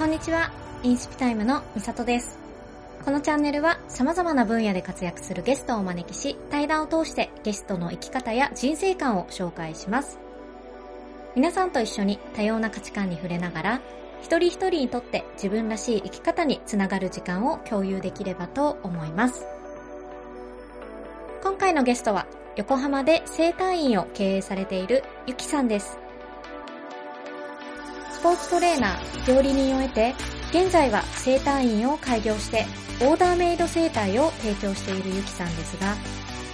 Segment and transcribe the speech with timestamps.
[0.00, 0.50] こんにちは。
[0.82, 2.38] インスピタイムのみさとです。
[3.04, 10.18] このチャンネルは様々な分野で活躍するゲストをお招きし、対談を通してゲストの生き方や人生観を紹介します。
[11.36, 13.80] 皆さんと一緒に多様な価値観に触れながら、
[14.22, 19.44] 一人一人にとって自分らしい生き方につながる時間を共有できればと思います。
[21.42, 22.26] 今回のゲストは、
[22.56, 25.99] 横浜で生態院を経営されているゆきさんです。
[28.20, 30.14] スポーツトレーナー、料理人を得て、
[30.50, 32.66] 現在は生態院を開業して、
[33.00, 35.96] オーダーメイド生態を提供しているゆきさんですが、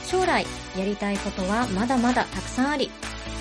[0.04, 0.46] 将来
[0.78, 2.88] やりたいことはまだまだたくさんあり、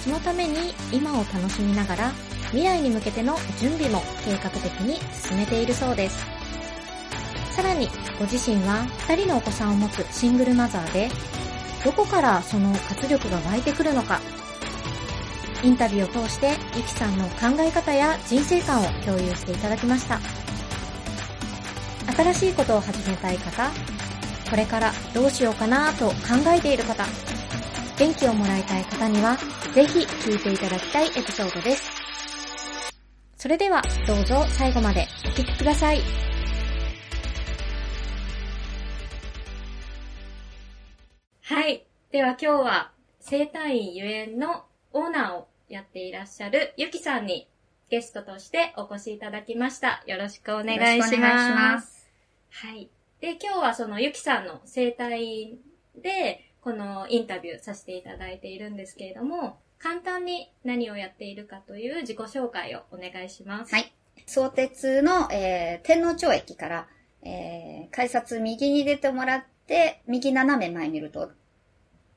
[0.04, 2.12] そのために今を楽しみながら、
[2.48, 6.26] 未来に向けての準備も計画的に進めているそうです。
[7.52, 11.10] さらに、ご自身は2人のお子さんを持つシングルマザーで、
[11.84, 14.20] どこからその活力が湧いてくるのか、
[15.66, 20.20] インタビューを通してゆきさんの考え方や人生観を共有していただきました。
[22.16, 23.72] 新しいことを始めたい方、
[24.48, 26.14] これからどうしようかなと考
[26.56, 27.04] えている方、
[27.98, 29.38] 元気をもらいたい方には、
[29.74, 31.84] ぜひ聞いていただきたいエピソードです。
[33.36, 36.02] それでは、どうぞ最後までお聞きください。
[41.42, 41.84] はい。
[42.12, 47.48] では今日は、生体院ゆえんのオーナーをやっていらっしゃるゆきさんに
[47.90, 50.04] ゲストとしてお越しいただきました。
[50.08, 51.16] よろしくお願いします。
[51.16, 52.08] います。
[52.52, 52.90] はい。
[53.22, 55.58] で、今日はそのゆきさんの生態
[55.96, 63.74] で、このインタビューさせていただいているんですけれども、簡単に何をやっているかという自己紹介をお願いします。
[63.74, 63.94] はい。
[64.26, 66.88] 相鉄の、えー天皇町駅から、
[67.22, 71.32] えー改札右に出てもらって、右斜め前見ると、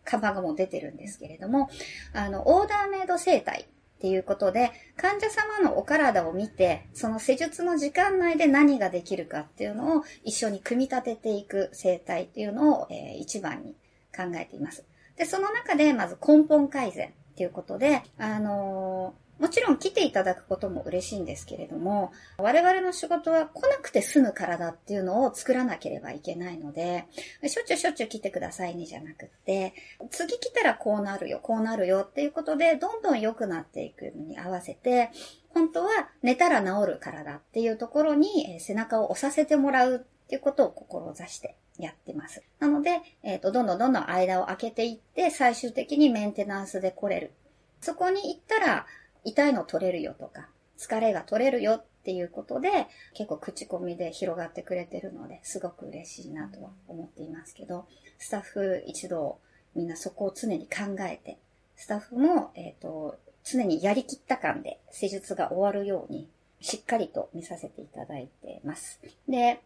[0.08, 1.68] カバンがもう出てるんですけれども、
[2.14, 13.74] あの、オーダーメイド生態っていうことで、患者様のお体を見て、その施術の時間内で何ができるかっていうのを一緒に組み立てていく生態っていうのを、えー一番に
[14.16, 14.84] 考えています。
[15.16, 27.06] で、その中でまず根本改善っていうことで、あのーもちろん来ていただくことも嬉しいんですけれども、我々の仕事は来なくて済む体っていうのを作らなければいけないので、
[27.46, 29.74] しょっちゅうしょっちゅう来てくださいねじゃなくって、
[30.10, 35.10] 次来たらこうなるよ、こうなるよっていうことで、どんどん良くなっていくのに合わせて、
[35.50, 42.42] 本当は寝たら治る体っていうところに、背中を押させてもらうっていうことを志してやってます。
[42.58, 47.32] なので、えっ、と、どんどんどんどん間を空けていって、最終的にメンテナンスで来れる。
[47.80, 48.86] そこに行ったら、
[49.28, 57.86] 痛いの取れるよとか、疲れが取れるよっていうことで、結構口コミで広がってくれてるので、すごく嬉しいなとは思っていますけど、
[58.18, 59.38] スタッフ一同、
[59.74, 61.38] みんなそこを常に考えて、
[61.76, 66.28] スタッフも、えっ、と、常にやりきった感で施術が終わるように、
[66.60, 69.00] しっかりと見させていただいてます。
[69.28, 69.60] で、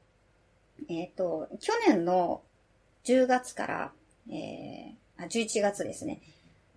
[0.89, 2.43] えっ、と、去年の
[3.05, 3.93] 10月から、
[4.29, 6.21] えー、あ、11月ですね、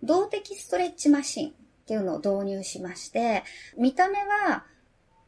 [0.04, 1.54] 動的ストレッチマシン
[1.86, 3.44] っていうのを導入しまして、
[3.78, 4.66] 見た目は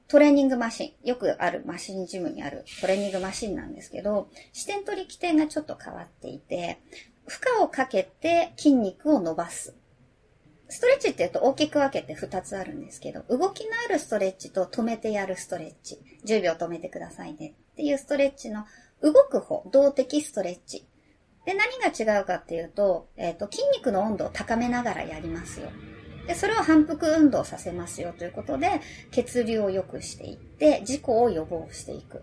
[0.08, 6.80] トレーニングマシン、よくあるマシンジムにあるトレーニングマシンなんですけど、視点取り起点がちょっと変わっていて、
[7.28, 9.76] 負荷をかけて筋肉を伸ばす。
[10.70, 16.00] ストレッチって言うと大きく分けて2つあるんですけど、動きのあるストレッチと止めてやるストレッチ。
[16.26, 18.66] 10秒止めてくださいねっていうストレッチの
[19.04, 20.88] 動く方、動的ストレッチ。
[21.46, 25.70] で、何が違うかっていうと、えっ、と、筋肉の温度を高めながらやりますよ。
[26.28, 32.22] で、それを反復運動させますよということで、血流を良くしていって、事故を予防していく。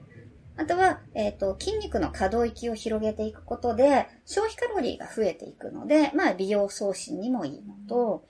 [0.56, 8.24] あとは、えっ、と、筋肉の可動域を広げていくことで、消費カロリーが増えていくので、まあ、美容増進にもいいのと、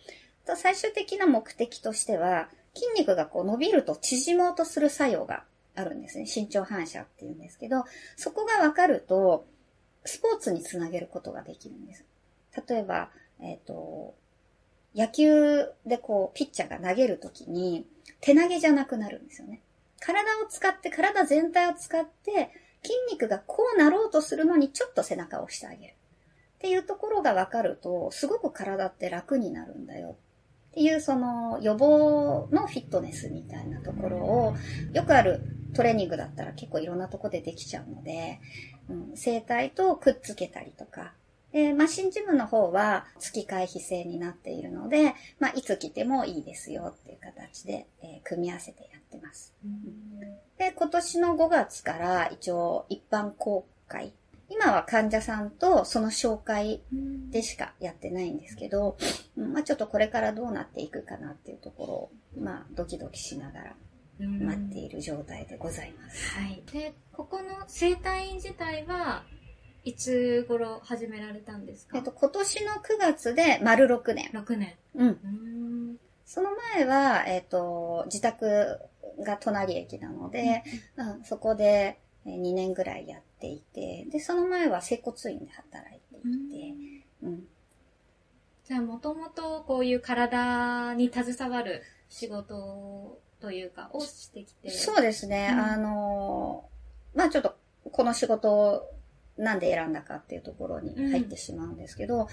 [0.47, 6.25] あと最終的な目的としては、筋肉がこう伸びると縮もうとする作用があるんですね。
[6.25, 7.85] 身長反射っていうんですけど、
[8.17, 9.47] そこがわかると、
[10.05, 12.05] スポーツにつなげることができるんです。
[12.69, 13.11] 例えば、
[13.41, 14.15] えっ、と、
[14.95, 17.87] 野球でこう、ピッチャーが投げるときに、
[18.21, 19.63] 手投げじゃなくなるんですよね。
[20.01, 22.51] 体を使って、体全体を使って、
[22.83, 25.95] 筋肉がこうなろうとするのにちょっと背中を押してあげる。
[25.95, 30.17] っていうところがわかると、すごく体って楽になるんだよ。
[30.71, 34.55] っていうその予防のフィットネスみたいなところを、
[34.93, 35.41] よくある
[35.75, 38.41] トレーニングだったら結構いろんなとこでできちゃうので、
[38.89, 41.13] うん、生体とくっつけたりとか、
[41.55, 49.55] で、マシンジムの方は月回避制になっているので、まあ、いつ来てもいいですよっていう形で、えー組み合わせてやってます。
[50.59, 54.13] で、今年の5月から一応一般公開。
[54.49, 56.83] 今は患者さんとその紹介
[57.31, 58.97] でしかやってないんですけど、
[59.37, 63.77] うんまあちょっとこれからどうなっていくかなっていうところを、まあドキドキしながら
[64.19, 66.35] 待っている状態でございます。
[66.37, 66.63] はい。
[66.73, 69.23] で、ここの生体院自体は
[69.85, 71.99] いつ頃始められたんですか？
[71.99, 74.31] えっと、今年の9月で丸6年。
[74.33, 74.75] 6年。
[74.95, 75.09] うん。
[75.09, 75.29] うー
[75.93, 75.97] ん。
[76.25, 78.81] その前は、えっと、自宅
[79.21, 80.63] が隣駅なので、
[80.97, 86.75] うんそこで2年ぐらいやっていて、で、その前は整骨院で働いていて、
[87.23, 87.45] うん。
[88.65, 94.71] じゃあ、もともとこういう体に携わる仕事というか、をしてきて。
[94.71, 96.65] そうですね、うんあの、
[97.15, 97.55] まあちょっと、
[97.93, 98.94] この仕事を
[99.37, 102.29] なんで選んだかっていうところに入ってしまうんですけど、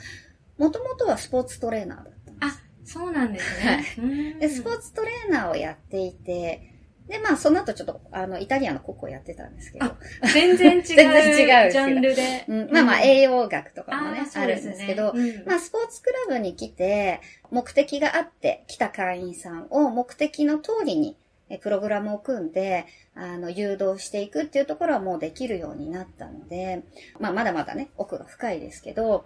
[0.58, 2.60] もともとはスポーツトレーナーだったんです。
[2.60, 4.38] あ、そうなんですね。
[4.40, 6.72] で、スポーツトレーナーをやっていて、
[7.12, 9.98] で、まあ、その後ちょっと、あの、イタリアンのコックをやってたんですけどあ、
[10.34, 10.84] 全然違う。
[10.96, 12.46] 全然違うジャンルで。
[12.48, 17.20] うん、まあまあ、栄養学とかもね、ーあるんですけど、うんまあ、スポーツクラブに来て、
[17.50, 21.21] 目的があって来た会員さんを目的の通りに、え
[21.58, 26.84] プログラムを組んで、あの、誘導していくっていうところはもうできるようになったので、
[27.20, 29.26] まあ、まだまだね、奥が深いですけど、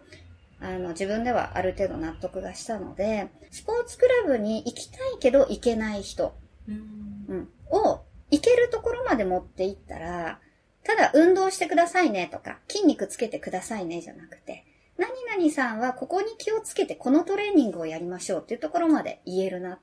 [0.59, 6.35] あの、自分ではある程度納得がしたので、スポーツクラブに行きたいけど行けない人、
[6.67, 8.01] うんうん、を
[8.31, 10.39] 行けるところまで持っていったら、
[10.83, 14.65] ただ運動してくださいねとか、筋肉つけてくださいねじゃなくて、
[14.97, 19.79] 何々さんはここに気をつけてこのトレーニングをやりましょうっていうところまで言えるな。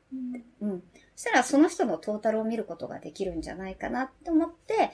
[0.62, 0.82] うん。
[1.16, 4.90] そしたらその人のトータルを見ることができるんじゃないかなって思って、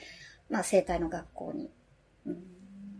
[0.51, 1.71] まあ生体の学校に、
[2.27, 2.37] うん、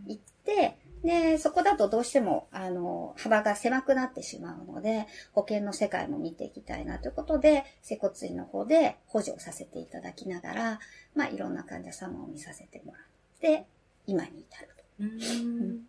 [0.07, 10.79] 行って、で、そこだとどうしても、あの、幅が狭くなってしまうので、保険の世界も見ていきたいなということで、接骨院の方で補助をさせていただきながら、
[11.15, 13.03] まあ、いろんな患者様を見させてもらっ
[13.39, 13.65] て、
[14.07, 14.83] 今に至ると。
[14.99, 15.79] うーん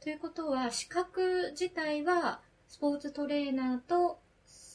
[0.00, 4.18] ということは、資格自体は、スポーツトレーナーと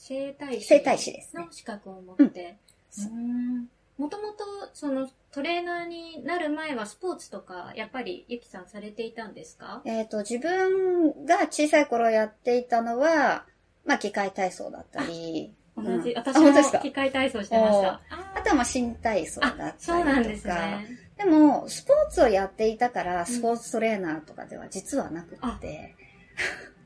[0.09, 1.45] 整体師整体師ですね。
[1.45, 2.57] の資格を持って。
[2.97, 3.69] うん。
[4.00, 9.83] もともと、その、トレーナーになる前はスポーツとか、やっぱり、ゆきさんされていたんですか？
[9.85, 13.45] えっ、と、自分が小さい頃やっていたのは、
[13.85, 17.88] まあ、機械体操だったり、同じ、うん私も機械体操してました。
[17.89, 18.01] あ
[18.35, 19.79] あとはまあ、新体操だったりとか。
[19.79, 20.88] そうなんですね。
[21.19, 25.95] でも、スポーツをやっていたから、スポーツトレーナーとかでは実はなくって、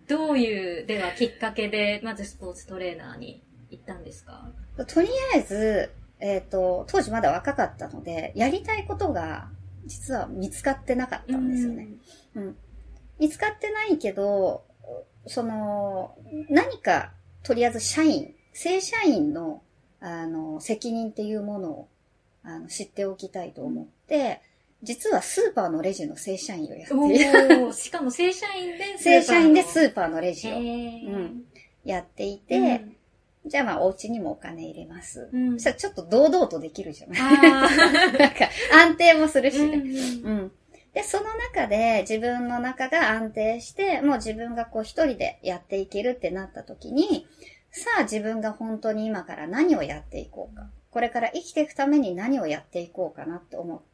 [0.08, 4.52] どういう、では、きっかけで、まずスポーツトレーナーに行ったんですか？
[4.88, 9.50] とりあえず、えっ、と、当時まだ若かったので、やりたいことが
[9.86, 11.88] 実は見つかってなかったんですよね。
[12.36, 12.58] うん。
[13.20, 14.64] 見つかってないけど、
[15.28, 16.18] その、
[16.50, 17.12] 何か、
[17.44, 19.62] とりあえず社員、正社員の、
[20.00, 21.88] あの、責任っていうものを、
[22.44, 24.42] あの、知っておきたいと思って、
[24.84, 27.26] 実はスーパーのレジの正社員をやっておいる。
[27.26, 31.46] ーしかも正社員で 正社員でスーーパーのレジをうん
[31.86, 32.82] やっていて、
[33.46, 35.30] じゃあまあお家にもお金入れます。
[35.32, 37.70] うん、うんそしたらちょっと堂々とできるじゃないあ
[38.20, 39.78] なんか安定もするしーね。
[40.24, 40.52] うんうん。
[40.94, 47.28] で、その中で自分の中が安定して、もう自分がこう一人でやっていけるってなった時に、
[47.72, 50.70] さあ自分が本当に今から何をやっていこうか。
[50.92, 53.93] これから生きていくために何をやっていこうかなって思って、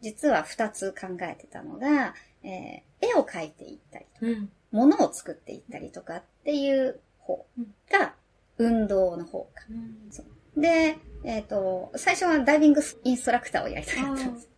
[0.00, 4.50] 実は二つ考えてたのが、えー絵を描いていったりとか、うん。
[4.70, 7.44] 物を作っていったりとかっていう方
[7.90, 8.14] が、
[8.58, 9.64] 運動の方か。
[10.56, 14.48] で、えっ、と、最初はダイビングインストラクターをやりたかったんです。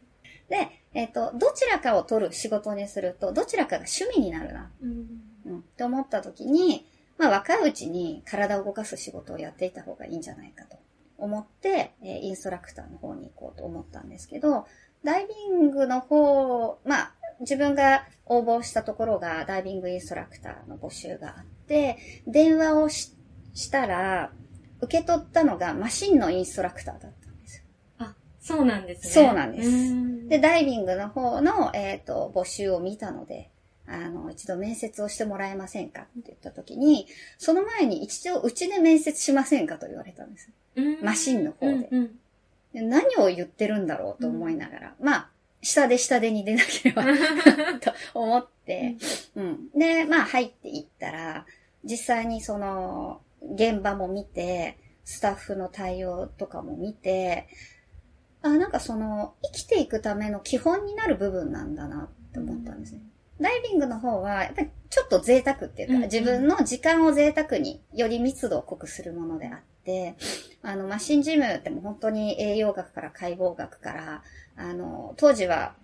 [0.49, 5.07] で、えっ、と、どちらかを取る仕事にすると、どちらかが趣味になるな、うん。
[5.47, 6.87] うん、って思った時に、
[7.17, 10.77] まあ若いうちに体を動かす仕事をやっていた方がいいんじゃないかと
[11.25, 14.67] 思って、えーインストラクターの方に行こうと思ったんですけど、
[15.03, 23.15] ダイビングの方、まあ自分が応募したところがダイビングインストラクターの募集があって、電話をし
[23.55, 24.33] したら、
[24.81, 27.63] 受け取ったのがマシンのインストラクターだったんですよ。
[27.99, 29.13] あ、そうなんですね。
[29.27, 33.51] そうなんですんで、ダイビングの方の、えっ、と、募集を見たので、
[33.87, 37.07] あの、一度面接をしてもらえませんかって言った時に、
[37.39, 40.51] その前に一度うちで面接しませんかと言われたんです。
[40.77, 41.03] うん。
[41.03, 41.89] マシンの方で。
[41.91, 42.19] うんうん。
[42.73, 45.31] で何を言ってるんだろうと思いながら、まあ、
[45.63, 47.05] 下で下でに出なければ
[47.81, 48.97] と思って、
[49.37, 49.71] うん。
[49.71, 51.47] で、まあ入っていったら、
[51.85, 53.21] 実際にその、
[53.55, 57.47] 現場も見て、スタッフの対応とかも見て、
[58.43, 63.01] あ、なんかその、生きていくための基本になる部分なんだなって思ったんですね。
[63.41, 66.11] ダイビングの方は、やっぱりちょっと贅沢っていうか、うんうん。
[66.11, 69.65] 自分の時間を贅沢により密度を濃くするものであって、
[70.63, 74.23] あの、マシンジムってもう本当に栄養学から解剖学から、
[74.57, 75.75] あの、当時は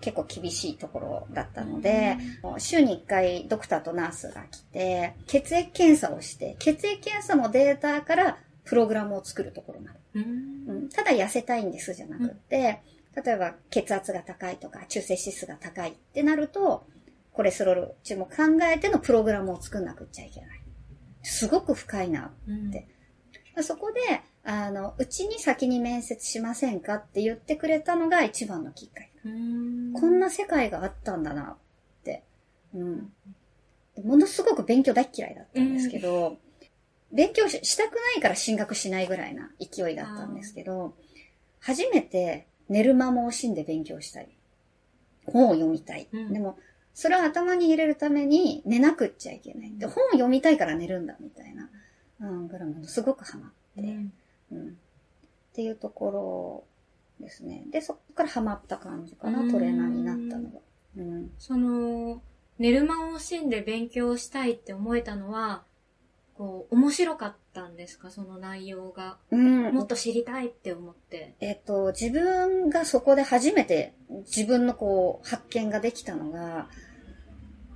[0.00, 2.16] 結構厳しいところだったので、
[2.58, 9.98] 週に1回ドクターとナースが来て、血液検査をして、血液検査のデータからプログラムを作るところまで。
[10.14, 10.20] う。
[10.20, 12.80] うんん、ただ痩せたいんですじゃなくって、
[13.24, 16.86] 例えば血圧が高いとか中性脂質が高いってなると、
[17.32, 18.32] コレステロール値も考
[18.64, 20.60] えてのプログラムを作んなくっちゃいけない。
[21.22, 22.32] すごく深いな。
[22.46, 22.86] うんで
[23.62, 24.00] そこで、
[24.44, 29.10] あの、うちに先に面接しませんかって言ってくれたのが一番のきっかけ。
[29.24, 31.56] うんこんな世界があったんだなっ
[32.04, 32.22] て。
[32.74, 33.12] うん。
[34.04, 36.38] ものすごく勉強大っ嫌いだったんですけど、
[37.12, 40.94] 勉強ししたくないから進学しないぐらいな勢いだったんですけど、
[41.60, 44.28] 初めて寝る間も惜しんで勉強したい。
[45.26, 46.08] 本を読みたい。
[46.12, 46.58] うんでも、
[46.94, 49.78] それを頭に入れるために寝なくっちゃいけない。
[49.78, 51.70] で、本を読みたいから寝るんだみたいな、うん、
[52.20, 53.82] ぐらいものすごくハマって。
[53.82, 54.12] うん
[54.52, 54.78] うん
[55.50, 56.64] っていうとこ
[57.20, 57.64] ろですね。
[57.72, 60.60] で、そこからハマった感じかな、うんトレーナーになったのが。
[60.96, 61.32] うん。
[61.36, 62.22] その、
[62.60, 65.64] 寝る間を惜しんで勉強したいって思えたのは、
[66.36, 68.10] こう、面白かったんですか？
[68.10, 69.18] その内容が。
[69.32, 71.34] うんもっと知りたいって思って。
[71.40, 73.94] えっと、自分がそこで初めて
[74.32, 76.68] 自分のこう、発見ができたのが、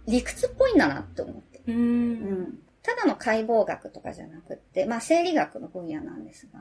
[0.06, 1.62] 理屈っぽいんだなって思って。
[1.66, 1.72] う。
[1.72, 2.61] うんん。
[2.82, 6.60] ただの解剖学とかじゃなくって、まあ生理学の分野なんですが、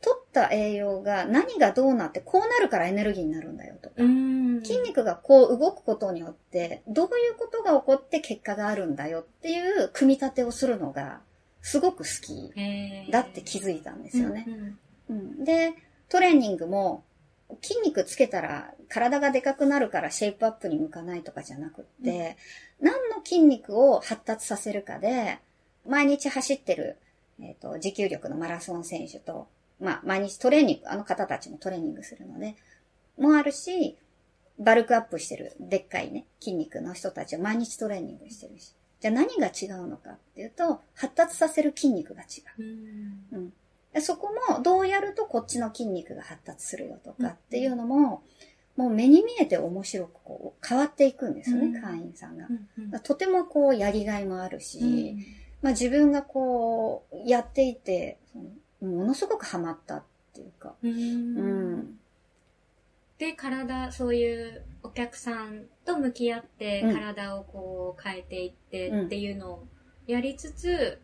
[0.00, 4.62] 取った栄養が何がどうなってこうなるからエネルギーになるんだよとか、うん。
[4.64, 11.20] 筋肉がこう動くことによって、どういうことが起こって結果があるんだよっていう組み立てをするのが、
[11.62, 14.46] すごく好きだって気づいたんですよね。
[15.08, 15.74] うんうん、で、
[16.08, 17.04] トレーニングも、
[17.62, 22.36] 筋肉つけたら体がでかくなるからシェイプアップに向かないとかじゃなくって、
[22.80, 25.38] 何の筋肉を発達させるかで、
[25.86, 26.98] 毎日走ってる、
[27.40, 29.48] えっ、と、持久力のマラソン選手と、
[29.80, 32.56] まあ、毎日トレーニング、あの方たちもトレーニングするので、
[33.16, 33.96] もあるし、
[34.58, 38.74] バルクアップしてる、でっかいね、筋肉の人たちは毎日トレーニングしてるし。
[39.00, 42.62] じゃあ何が違うのかっていうと、発達させる筋肉が違う。
[42.62, 43.52] うんうん。
[43.98, 48.22] でそこも、どうやるとこっちの筋肉が発達するよとかっていうのも、
[48.76, 51.82] もう目に見えて面白くこう変わっていくんですよね、うん。
[51.82, 52.46] 会員さんが。
[52.78, 55.24] うんとてもこうやりがいもあるし、うん。
[55.62, 58.18] まあ自分がこうやっていて、
[58.80, 60.02] ものすごくハマったっ
[60.32, 61.98] ていうか、ううんん。
[63.18, 66.94] で、体、そういうお客さんと向き合って、うん。
[66.94, 69.06] 体をこう変えていってうん。
[69.06, 69.66] っていうのを
[70.06, 71.00] やりつつ、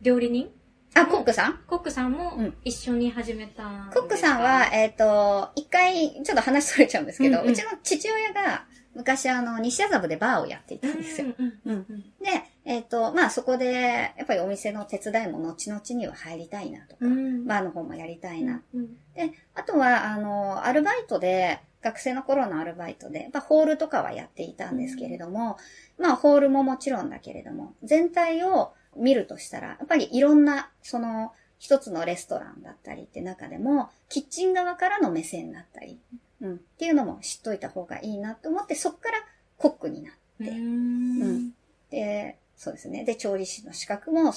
[0.00, 0.50] 料理人
[0.94, 1.58] あ、コックさん？
[1.66, 2.54] コックさんもうん。
[2.64, 4.00] 一緒に始めたんですか？
[4.00, 7.48] コックさんは、えっ、と、一回、ちょっと話それちゃうんですけど、ううん。
[7.48, 11.28] うんちの父親が昔あの、西麻布でバーをやっていたんですよ。
[11.36, 17.44] うんうんうんで、えっ、と、まあそこで、やっぱりお店の手伝いも後々には入りたいなとか、うん。
[17.46, 18.62] バーの方もやりたいな。
[18.74, 25.58] うんで、あとは、あの、アルバイトで、学生の頃のアルバイトで、まあ、ホールとかはやっていたんですけれども、
[25.98, 35.98] まあ、ホールももちろんだけれども、全体を見るとしたら、やっぱりいろんな、その、一つのレストランだったりって中でも、キッチン側からの目線だったり、
[36.40, 39.18] うん、っていうのも知っといた方がいいなと思って、そっから
[39.56, 41.50] コックになって、うんうん
[41.90, 43.04] で、そうですね。
[43.04, 44.32] で、調理師の資格も、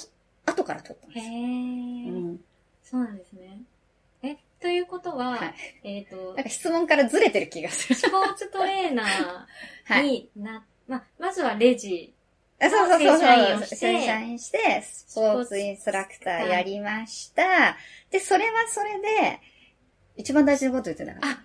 [0.46, 1.34] 後から取ったんへですよ。
[1.34, 2.40] ーうん。
[2.84, 3.62] そうなんですね。
[4.22, 7.96] え、ということは、はいえっ、となん、か質問からずれてる気がする。
[7.96, 12.14] スポーツトレーナーにな、 ま、まずはレジ。
[12.60, 13.78] あそうそうそうそう。
[13.78, 17.78] 正社員をしてスポーツインストラクターやりました。
[18.10, 19.40] で、それはそれで、
[20.16, 21.34] 一番大事なこと言ってたから。
[21.34, 21.44] あ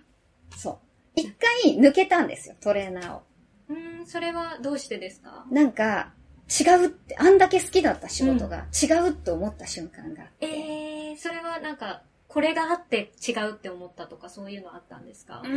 [0.57, 0.77] そう。
[1.15, 1.31] 一
[1.63, 3.21] 回抜けたんですよ、トレーナーを。
[3.69, 5.45] うーん、それはどうしてですか？
[5.51, 6.11] なんか、
[6.59, 10.47] 違うって、あんだけ好きだった仕事が、違うって思った瞬間があって。
[10.47, 15.43] えー、それはなんか、これがあって違うって思ったとかそういうのあったんですか？
[15.45, 15.49] うー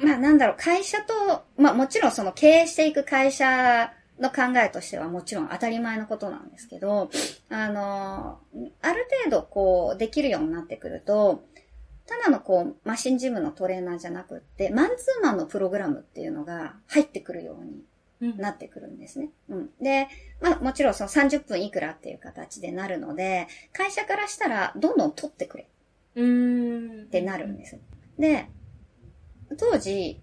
[0.00, 7.10] ん、まあなんだろう、会社と、まあもちろんその経営していく会社の考えとしてはもちろん当たり前のことなんですけど、
[7.48, 8.38] あの、
[8.82, 11.44] ある程度こうできるようになってくると、
[12.06, 17.82] ただのこうマシンジムのトレーナーじゃなくって、マンツーマンのプログラムっていうのが入ってくるように
[18.20, 19.30] うんなってくるんですね。
[19.48, 19.70] うん。
[19.80, 20.08] で、
[20.40, 25.66] まあもちろんその30分いくらっていう形でなるので、会社からしたらどんどん取ってくれ
[26.16, 27.02] うーん。
[27.04, 27.78] ってなるんです。
[28.18, 28.48] で、
[29.58, 30.20] 当時、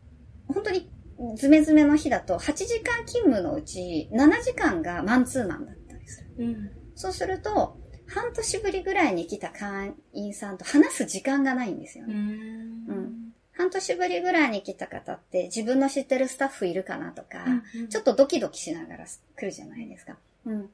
[0.47, 0.89] 本当に
[1.35, 6.45] ズメズメの日だと8時間勤務のうち7時間がマンツーマンだったんでする。
[6.45, 6.71] うん。
[6.95, 12.13] そうすると、半年ぶりぐらいに来た会員さんと話す時間がないんですよね。
[12.13, 12.17] ん。
[12.17, 17.43] うん半年ぶりぐらいに来た方って自分の知ってるスタッフいるかなとか、
[17.75, 19.05] うんちょっとドキドキしながら
[19.35, 20.15] 来るじゃないですか。
[20.45, 20.69] うん。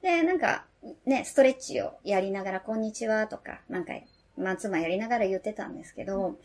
[0.00, 0.64] で、なんか、
[1.04, 3.92] ね、ストレッチをやりながら、こんにちはとか、なんか、
[4.38, 6.38] マンツーマンやりながら言ってたんですけど、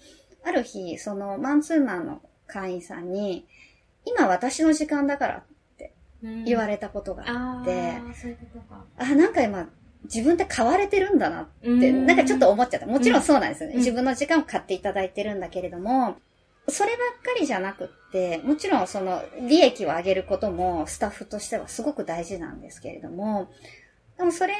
[0.43, 3.45] ある日、そのマンツーマンの会員さんに、
[4.05, 5.43] 今私の時間だから
[6.23, 7.93] うん言われたことがああって、
[8.97, 9.03] あ。
[9.03, 9.69] あ、なんか今、
[10.03, 12.87] 自分って買われてるんだなって、うんなんかちょっと思っちゃった。
[12.87, 13.75] もちろんそうなんですよね。
[13.75, 16.17] うん自分の時間を買っていただいてるんだけれども、
[16.69, 23.49] そればっかりじゃなくって、もちろんその利益を上げることもスタッフとしてはすごく大事なんですけれども、
[24.17, 24.53] でもそれ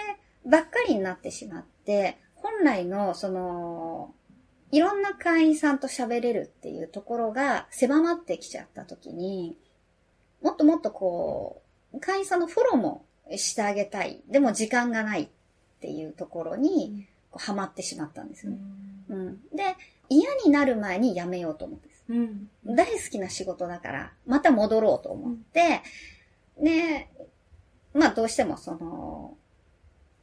[0.46, 4.13] ばっかりになってしまって、本来のその、
[4.72, 9.58] いろんな会員さんと喋れるっていうところが狭まってきちゃった時に、
[10.42, 11.62] もっともっとこ
[11.94, 13.06] う、会員さんのフォローも
[13.36, 14.22] してあげたい。
[14.28, 15.28] でも時間がないっ
[15.80, 18.58] ていうところに、こうハマってしまったんですよね。
[19.10, 19.40] うん。
[19.56, 19.76] で、
[20.10, 22.04] 嫌になる前にやめようと思ったんです。
[22.10, 22.50] うん。
[22.76, 25.82] 大好きな仕事だから、また戻ろうと思って、
[26.62, 27.10] で、
[27.94, 29.38] まあどうしてもその、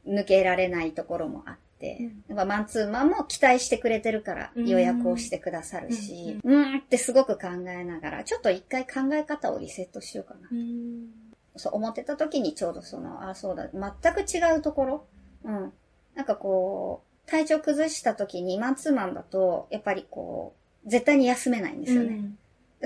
[0.07, 10.49] 抜けられないところもあって、やっぱマンツーマンも期待してくれてるからうん予約をしてくださるし、うーんってすごく考えながら、ちょっと一回考え方をリセットしようかな。
[10.51, 11.09] うん。
[11.57, 15.05] そう思ってた時にちょうどその、あ、そうだ、全く違うところ？
[15.43, 15.73] うん。
[16.15, 20.53] なんかこう、体調崩した時にマンツーマンだと、やっぱりこ
[20.85, 22.31] う、絶対に休めないんですよね。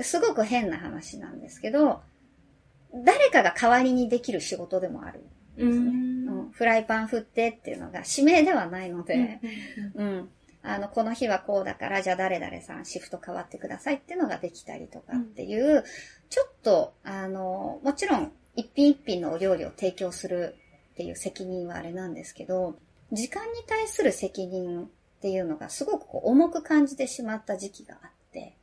[0.02, 2.00] すごく変な話なんですけど、
[3.04, 5.20] 誰かが代わりにできる仕事でもある。
[5.58, 5.72] うん。
[5.72, 5.74] う
[6.48, 9.40] ん、フライパン振ってっていうのが指名ではないので、
[9.94, 10.30] うん。
[10.62, 15.84] あの、この日はこうだから、じゃあ誰々さんシフト変わってくださいっていうのができたりとかっていう、
[16.28, 20.56] ちょっと、あの、もちろん一品一品のお料理を提供する
[20.92, 22.76] っていう責任はあれなんですけど、
[23.12, 24.88] 時間に対する責任っ
[25.20, 28.56] ていうのがすごくこう重く感じてしまった時期があって、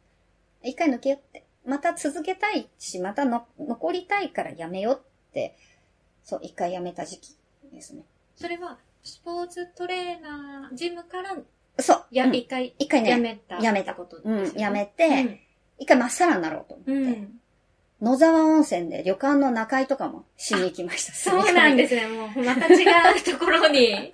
[0.64, 5.58] 一回抜けようって、また続けたいし、またの残りたいからやめようって、
[6.24, 7.37] そう、一回やめた時期
[7.78, 8.04] ですね。
[8.36, 11.36] それは、スポーツトレーナー、ジムから、
[11.80, 12.06] そう。
[12.12, 13.58] や、うん一回、一回ねやめた。
[13.60, 15.42] やめたことうん、やめてて、
[15.80, 17.40] 一回まっさらになろうと思って、うん。
[18.02, 21.14] 野沢温泉で旅館の中居とかもしに行きました。。
[21.14, 22.08] そうなんですすね。
[22.08, 24.14] もう、また違うところに。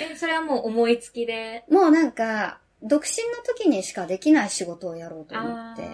[0.00, 1.64] え、それはもう思いつきで。
[1.70, 5.88] もうなんか、独身の時にしかできない仕事をやろうと思って、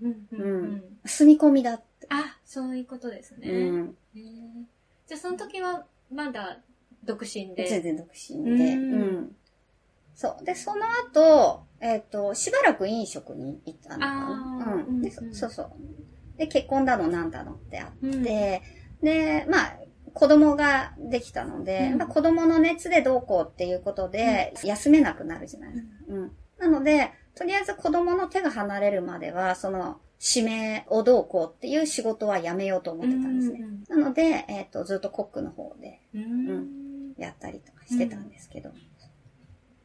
[0.00, 0.82] うんうんううんん。
[1.04, 2.06] 住み込みだって。
[2.08, 3.50] あ、そういうことですね。
[3.50, 3.96] うん。
[4.14, 4.22] へー
[5.08, 6.58] じゃあ、その時は、まだ、
[7.04, 7.66] 独身で。
[7.66, 8.74] 全然独身で。
[8.74, 9.36] ううんん。
[10.14, 10.44] そう。
[10.44, 14.84] で、その後、えっ、と、しばらく飲食に行ったのかな。
[14.86, 15.00] うん。
[15.00, 15.72] で、そうそう。
[16.36, 18.22] で、結婚だのなんだのってあって、うん
[19.02, 19.78] で、まあ、
[20.12, 25.92] 子供ができたので、うんまあ、子供の熱でどうこうっていうことで、休めなくなるじゃないですか。
[26.08, 26.32] うん。
[26.58, 33.64] なので、とりあえず子供の手が離れるまでは、その、指名をどうこうっていう仕事はやめようと思ってたんですね。
[33.88, 36.22] なので、えっ、と、ずっとコックの方でうん。
[36.22, 37.14] うん。
[37.16, 38.70] やったりとかしてたんですけど、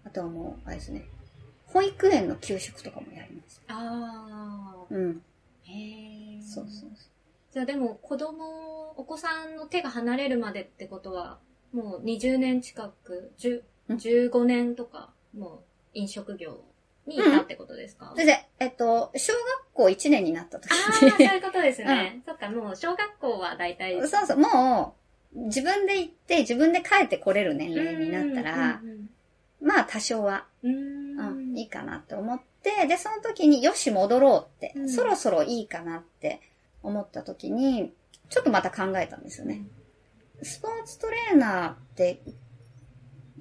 [0.03, 1.05] あとはもう、あれですね、
[1.67, 3.73] 保育園の給食とかもやりました。
[3.75, 5.21] あうん。
[5.65, 5.69] あ。
[5.69, 6.41] へえ。
[6.41, 6.89] そうそう
[7.51, 11.39] じゃあでも、子供、お子さんの手が離れるまでってことは、
[11.71, 15.59] もう20年近く、10うん15年とか、もう
[15.93, 16.63] 飲食業
[17.07, 22.21] にいたってことですか、それで、えっと、小学校1年になった時ああ、そうに、いうことですね。
[22.25, 23.99] そっか、もう小学校は大体。
[24.07, 24.95] そうそう、も
[25.35, 29.09] う、自分で行って、自分で帰ってこれる年齢になったら、うん
[29.61, 36.39] まあ多少は、うんううんん、いいかなって思って、で、その時によし戻ろうって、うんそろそろいいかなって
[36.83, 37.91] 思った時に、
[38.29, 39.63] ちょっとまた考えたんですよね。
[40.43, 42.15] スポーツトレーナーって、やっ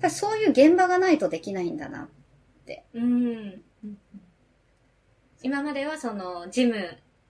[0.00, 2.08] ぱりそういう現場がないとできないんだな。
[2.94, 3.62] うん。
[5.42, 6.74] 今まではその、ジム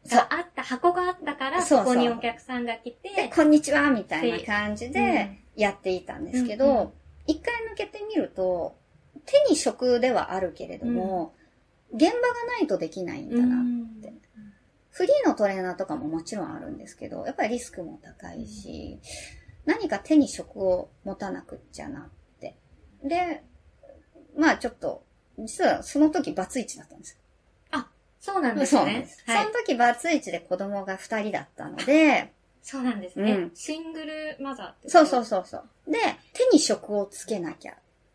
[0.09, 6.93] があった、箱があったから、そここにお客さんが来で、て、こんにちはみたいな感じうんでやっていたんですけうんうんど、
[7.27, 8.77] 一回抜けてみると、
[9.27, 11.35] 手に職ではあるけれども、
[11.93, 12.15] 現場が
[12.47, 13.63] ないとできないんだな。
[14.03, 14.13] て。
[14.91, 19.01] フリーのトレーナーとかももちろんあるんですけど、やっぱりリスクも高いし、
[19.65, 22.57] 何か手に職を持たなくっちゃなって。
[23.03, 23.43] で、
[24.37, 25.05] まあちょっと、
[25.39, 27.19] 実はその時バツイチだったんです
[28.25, 28.61] そうなんよ。
[28.61, 29.23] ですねそうなんです。。
[29.27, 29.55] はいその。
[29.55, 33.33] 時バツイチで子供が二人だったので、そうなんですね。
[33.33, 34.89] うんシングルマザーって。
[34.89, 35.91] そうそうそうそう。
[35.91, 35.99] で、
[36.33, 37.75] 手に職をつけなきゃ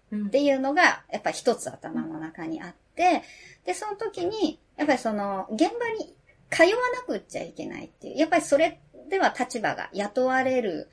[0.10, 0.28] うん。
[0.28, 3.22] っていうのが、やっぱり一つ頭の中にあって、
[3.66, 6.16] で、その時に、やっぱりその、現場に
[6.50, 8.80] 通わなくっちゃいけないっていう、やっぱりそれ
[9.10, 10.90] では立場が雇われる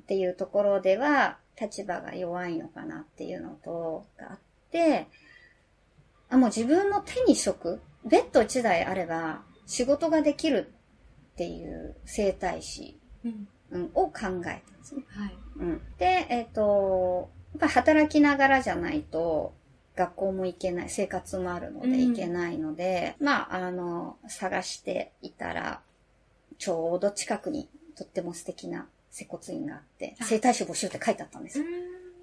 [0.00, 4.38] っていうところでは、立場が弱いのかなっていうのと、があっ
[4.72, 5.06] て、
[6.30, 10.72] あ、もう自分の手に職、ベッド一台あれば仕事ができる
[11.34, 13.48] っていう生態師、うん。
[13.72, 15.04] うん、を考えたんですね。
[15.08, 15.38] はい。
[15.58, 15.80] うん。
[15.98, 19.54] で、えっ、と、やっぱ働きながらじゃないと、
[19.96, 25.82] 学校も行けない、生活もあるのでうん行けないので、まあ、あの、探していたら、
[26.58, 31.64] ちょうど近くにとっても素敵な接骨院があって、あ生体師募集って書いてあったんですよ。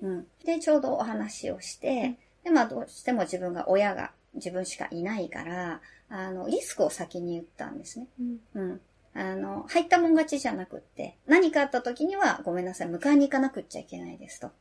[0.02, 0.28] うん。
[0.44, 2.18] で、ちょうどお話をして、
[2.48, 8.08] で、まあどうしても自分が親が自分しかいないから、あの、リスクを先に言ったんですね。
[8.22, 8.82] うんうん。
[9.14, 14.52] あの、入ったもん勝ちじゃなくって、何かあった時にはごめんなさい、迎えに行かなくっちゃいけないですと。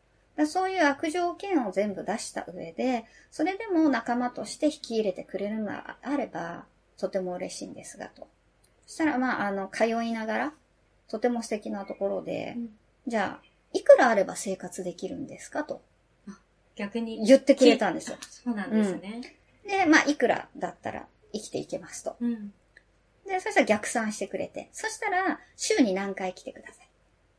[0.46, 6.64] そういう悪条件を全部出した上で、それでも仲間として引き入れてくれるのがあれば、
[6.98, 8.26] とても嬉しいんですが、と。
[8.86, 10.52] そしたら、まあ、あの、通いながら、
[11.08, 12.70] とても素敵なところで、うん
[13.08, 15.80] じゃあ、いくらあれば生活できるんですかと
[16.76, 17.26] 逆に。
[17.26, 18.16] 言ってくれたんですよ。
[18.20, 19.36] そうなんですね。
[19.66, 22.16] で、まあ、いくらだったら生きていけますと。
[22.20, 22.52] うん。
[23.26, 24.68] で、そしたら逆算してくれて。
[24.72, 26.88] そしたら、週に何回来てください。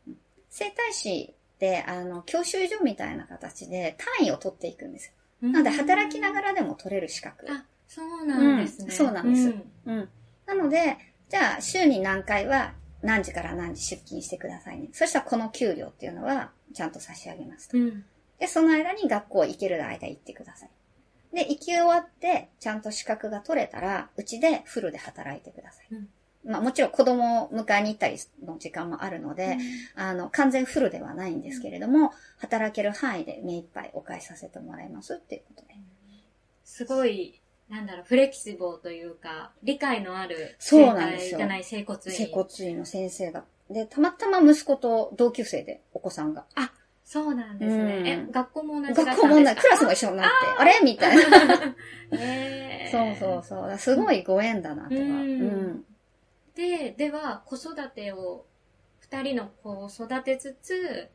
[0.08, 0.17] うん
[0.50, 5.52] 整体師って、あの、教習所みたいな形で単位を取っていくんですよ。
[5.52, 6.47] なので、働きながら。
[6.47, 7.45] らでも取れる資格。
[7.52, 8.86] あ、そうなんですね。
[8.86, 10.10] うんそうなんですんうん。
[10.47, 10.97] なので、
[11.30, 12.73] じゃあ、週に何回は
[13.04, 14.89] 何時から何時出勤してくださいね。
[14.93, 17.78] そしたら、この給料っていうのは、ちゃんと差し上げますと。
[17.78, 18.06] うん。
[18.39, 20.69] で、その間に学校行ける間行ってください。
[21.34, 25.88] で、行き終わって、ちゃんと資格が取れたら、うちでフルで働いてください。
[25.91, 26.10] うん
[26.47, 29.58] まあもちろん子供を迎えに行ったりの時間もあるので、
[29.95, 35.76] あの、完全フルではないんですけれども、働ける範囲で目いっぱいお返しさせてもらいますっていうことで。
[36.63, 42.12] すごい、なんだろう、フレキシブルというか、理解のあるそうなんですよない、整骨院。
[42.12, 43.43] 整骨院の先生が。
[43.69, 46.45] で、たまたま息子と同級生で、お子さんが。
[47.10, 47.84] そうなんですね。
[47.84, 50.82] うんえ、学校も同じ学校もない、クラスも一緒になって、あれ？
[50.84, 51.24] みたいな。
[52.20, 53.78] へーそうそうそう。
[53.78, 54.96] すごいご縁だなとか。
[54.96, 55.86] ううんん。
[56.54, 58.46] で、では、子育てを、
[59.00, 61.10] 二人の子を育てつつ、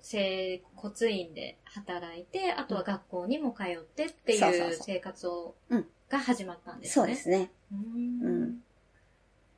[0.00, 6.92] 整骨院で働いて、あとは学校にも通ってっていう生活をうん、が始まったんですね。
[6.92, 7.50] そうですね。
[7.72, 8.64] ううんん。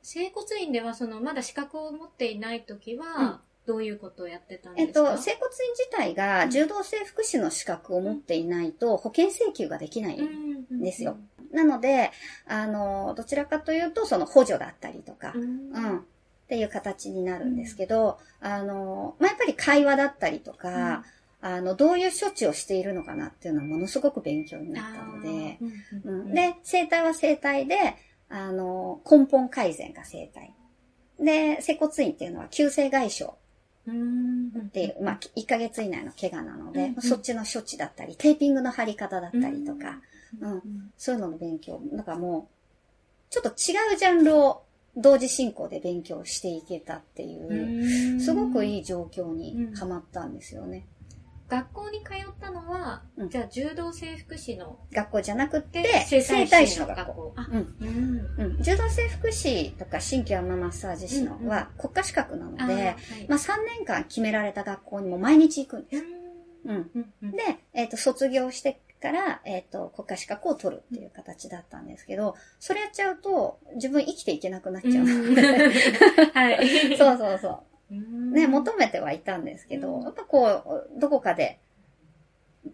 [0.01, 5.11] 整骨院では、その、まだ資格を持っていないときうんは、どういうことをやってたんえっですか？
[5.11, 10.17] と、整骨院自体が柔道整復師の資格を持っていないと保険請求ができない。
[10.17, 10.47] うん
[10.81, 11.17] ですよ。
[11.53, 12.11] なので、
[12.45, 15.41] あの、どちらかというと、その補助だったりとかう、ん。
[15.71, 16.01] うん、っ
[16.49, 21.05] ていう形になるんですけど、あの、まあ、やっぱり会話だったりとか、
[21.39, 25.57] あの、どういう処置をしているのかなっていうのはものすごく勉強になったので、
[26.03, 27.95] うん、で、生態は生態で、
[28.27, 30.53] あの、根本改善が生態。
[31.17, 33.29] で、整骨院っていうのは急性外傷
[33.87, 40.01] うん、っていう、まあ、1ヶ月以内の怪我なので、うんそっちの処置だったり、テーピングの貼り方だったりとか、
[40.41, 40.51] うん。
[40.51, 40.91] うん。
[40.97, 41.79] そういうのの勉強。
[41.93, 44.63] だからもう、ちょっと違うジャンルを
[44.95, 48.19] 同時進行で勉強していけたっていう、うん。
[48.19, 50.85] すごくいい状況にはまったんですよね。
[51.49, 57.35] 学校に通ったのは、うんじゃあ柔道整復師の学校じゃなくて、整整体体師師の学校。
[58.59, 62.95] 柔道整復師とか新旧アママッサージ師のうんうんは国家資格なので、あーはい
[63.27, 66.03] まあ3年間決められた学校にも毎日行くんです。
[66.65, 66.91] うん。
[66.93, 67.37] うんうんで、
[67.73, 75.05] えっ、と、卒業してから、えっ、と、国家資格を取るっていう形だったんですけど、それやっちゃうと、自分生きていけなくなっちゃう。
[75.05, 76.97] うんはい。
[76.97, 77.59] そうそうそう。
[77.91, 78.33] うん。
[78.33, 80.03] ね、求めてはいたんですけど、うん。
[80.03, 81.59] やっぱこう、どこかで、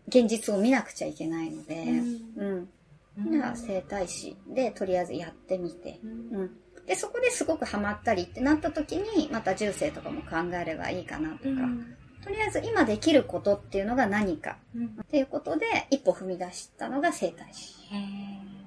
[0.08, 1.84] 現実を見なくちゃいけないので、
[2.38, 2.70] うん。
[3.18, 3.32] うん。
[3.32, 6.42] じゃあ、整体師で、とりあえずやってみて、うん。
[6.42, 6.52] うん。
[6.86, 11.96] で、そこですごくハマったりってなった時に、また重生とかも考えればいいかなとか、うん。
[12.24, 14.86] とりあえず今できることっていうのが何かうん。
[15.02, 17.74] っていうことで、一歩踏み出したのが整体師。
[17.94, 18.64] へー。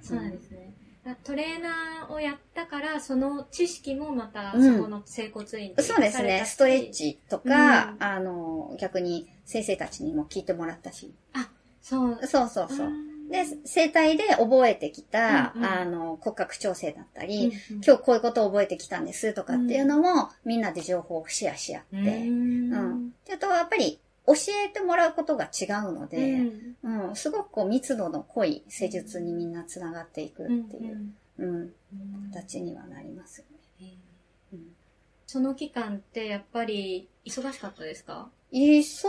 [0.00, 0.71] そうなんですね。
[1.04, 6.44] だトレーナーをやったから、その知識もまた、うんそこの整骨院でそうですね。
[6.46, 6.92] ストレッ。
[6.92, 11.12] チとか、うんあの、逆に先生たちにも聞いてもらったし。
[11.80, 12.18] そう。
[12.26, 12.88] そうそうそう。
[12.88, 31.72] んで、生態で覚えてきた、うんうんあの、骨格調整だったり、うんうん今日こういうことを覚えてきたんですとかっていうのも、みんなで情報をシェアし合って、うんうんっていうと、やっぱり教えてもらうことが違うのうで、んうん、すごくこう密度の濃い施術にみんなつながっていくっていう、うん、うん
[32.32, 33.44] 形にはなりますよ
[33.80, 33.94] ね。
[34.52, 34.60] うん
[35.26, 38.28] その期間ってやっぱり忙しかったですか？
[38.52, 39.08] 忙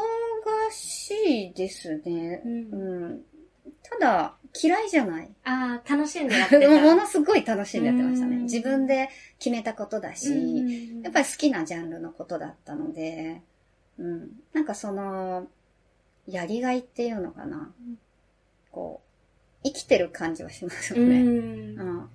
[0.71, 1.11] し
[1.49, 2.41] いですね。
[2.45, 3.21] うんうん。
[3.81, 5.29] ただ、嫌いじゃない。
[5.43, 6.69] ああ、楽しんでやってた。
[6.81, 8.37] ものすごい楽しんでやってましたね。
[8.37, 13.41] うん自分で決めたことだし、うんやっぱり好きなジャンルのことだったので、
[13.97, 14.29] うん。
[14.53, 15.47] なんかその、
[16.27, 17.57] やりがいっていうのかな。
[17.57, 17.73] ん
[18.71, 19.01] こ
[19.63, 21.21] う、生きてる感じはしますようね。
[21.21, 22.09] んうん。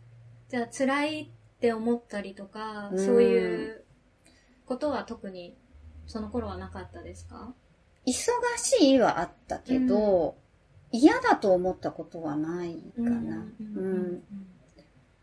[0.49, 1.29] じゃあ辛いっ
[1.61, 3.85] て思ったりとか、うんそういう
[4.67, 5.57] ことは特に
[6.07, 7.55] その頃はなかったですか？
[8.07, 8.13] 忙
[8.59, 10.37] しいはあったけど、
[10.91, 13.47] 嫌だと思ったことはないかな。
[13.61, 14.23] うん。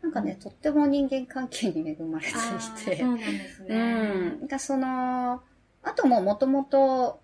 [0.02, 2.96] なんかね、とっても人間関係に恵まれてあいて。
[2.96, 3.68] ーそうなんですね。
[3.76, 4.40] うん。
[4.42, 5.42] だからその、
[5.86, 7.20] あとももともと、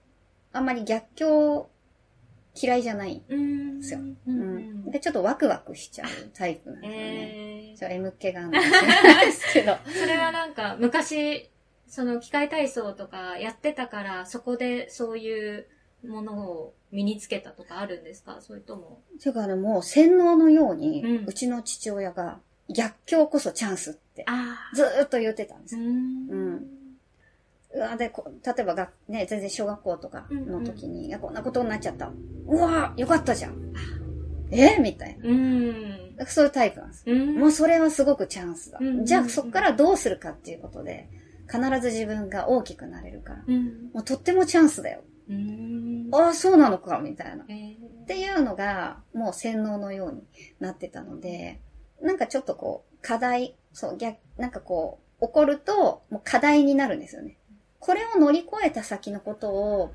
[0.53, 1.69] あんまり逆境
[2.55, 3.23] 嫌いじゃない。
[3.29, 3.81] うん。
[3.81, 4.91] ですよううんん。
[4.91, 7.33] で、ちょっとワクワクしちゃうタイプなんですよね。
[7.37, 8.61] えーちょ、M 気があるんで
[9.33, 9.77] すけど。
[9.99, 11.51] それはなんか、昔、
[11.89, 15.67] その機械体操とかやってたから、そこでそういう
[16.07, 18.39] ものを身につけたとかあるんですか？
[18.41, 19.01] それとも。
[19.21, 25.91] ていうかね、もう洗脳のように、ううんちの父親が逆境こそチャンスってあずーっと言ってたんですうよ。
[25.91, 26.29] ん。
[26.29, 26.61] うわ
[27.97, 32.11] でこ例えばが、ね、全然小学校とかの時に、いや、こんなことになっちゃった。
[32.47, 33.73] うわよかったじゃん。
[34.51, 34.79] え？
[34.79, 35.29] みたいな。
[35.29, 36.17] うん。
[36.17, 37.05] だからそういうタイプなんです。
[37.07, 37.39] うん。
[37.39, 38.79] もうそれはすごくチャンスだ。
[38.81, 41.09] うんじゃあそっからどうするかっていうことで、
[41.51, 43.45] 必ず自分が大きくなれるから。
[43.47, 43.91] うん。
[43.95, 45.03] もうとってもチャンスだよ。
[45.31, 46.09] うん。
[46.13, 47.45] ああ、そうなのか、みたいな。
[47.45, 50.25] っえーていうのが、もう洗脳のように
[50.59, 51.61] なってたので、
[52.03, 57.39] なんかちょっとこう、課題、そう、逆、なんかこう、起こると、もう課題になるんですよね。
[57.83, 59.93] これを乗り越えた先のことを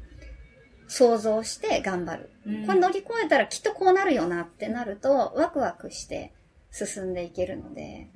[0.88, 2.30] 想像して頑張る。
[2.46, 6.34] うんこれ乗り越えたらきっとこうなるよなってなると、ワクワクして
[6.72, 8.10] 進んでいけるので、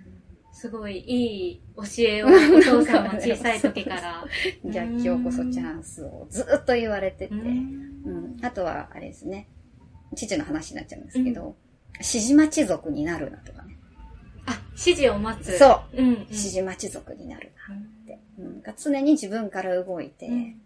[0.51, 2.29] すごいいい教えをお
[2.61, 4.25] 父さんは小さい時から。
[4.65, 9.47] 逆境こそチャンスをずっと言われてて、ううんん、あとは、あれですね。
[10.15, 11.55] 父の話になっちゃうんですけど、
[11.93, 13.77] 指示待ち族になるなとかね。
[14.45, 15.57] あ、指示を待つ。。
[15.57, 16.13] そううん、うん。
[16.23, 18.00] 指示待ち族になるうんなって。
[18.41, 20.61] うん、が常に自分から動いて、うん。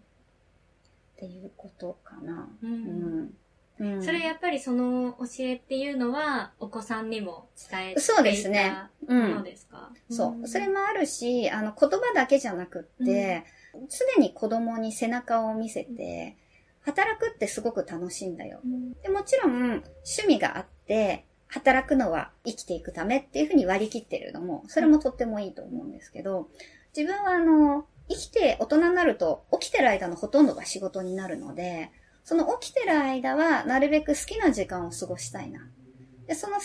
[1.16, 2.48] っていうことかな。
[2.62, 3.22] ううん。
[3.24, 3.34] ん。
[3.78, 4.02] うん。
[4.02, 8.72] それやっぱりその教えっていうのは、お子さんにも伝えていそうですね。
[9.06, 10.48] たものですか、そう。
[10.48, 13.44] それもあるし、あの、言葉だけじゃなくって、
[14.14, 16.36] 常に子供に背中を見せて、
[16.80, 18.60] 働くってすごく楽しいんだよ。
[18.64, 18.92] うん。
[19.02, 19.82] でもちろん、趣
[20.28, 26.48] 味があって、働くのは生きていくためっていうふうに割り切ってるのも、それもとってもいいと思うんですけど、
[26.96, 31.90] 自分はあの、生きて大人になると、起きてる間のほとんどが仕事になるので、
[32.24, 35.60] その起きてる間は、なるべく好きな時間を過ごしたいな。
[36.26, 36.64] で、その好き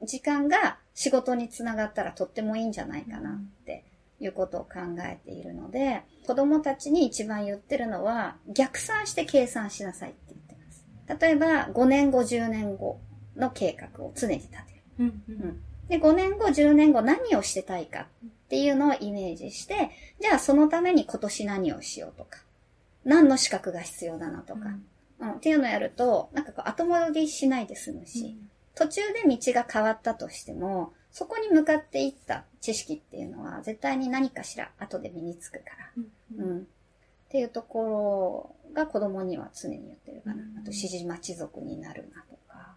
[0.00, 3.84] な時間が仕事につながったらとってもいいんじゃないかなって
[4.20, 11.20] いうことを考えているので、子供たちに一番言ってるのは、逆算して計算しなさいって言ってます。
[11.20, 13.00] 例えば、5年後、10年後
[13.34, 14.62] の計画を常に立てる。
[15.00, 22.40] うんうんで、5年後、10年後何をしてたいかっていうのをイメージして、じゃあそのために今年何をしようとか、
[23.02, 24.60] 何の資格が必要だなとか、
[25.20, 28.36] うん、っていうのをやると、なんかこう後戻りしないで済むし、
[28.74, 36.04] 途中で道が変わったとしても、そこに向かっていった知識っていうのは絶対に何かしら後で身につくから。
[36.36, 36.58] うんうん。
[36.58, 36.62] っ
[37.30, 40.42] ていうところが子供には常に言ってるかな。
[40.42, 42.74] うんあと指示待ち族になるなとか。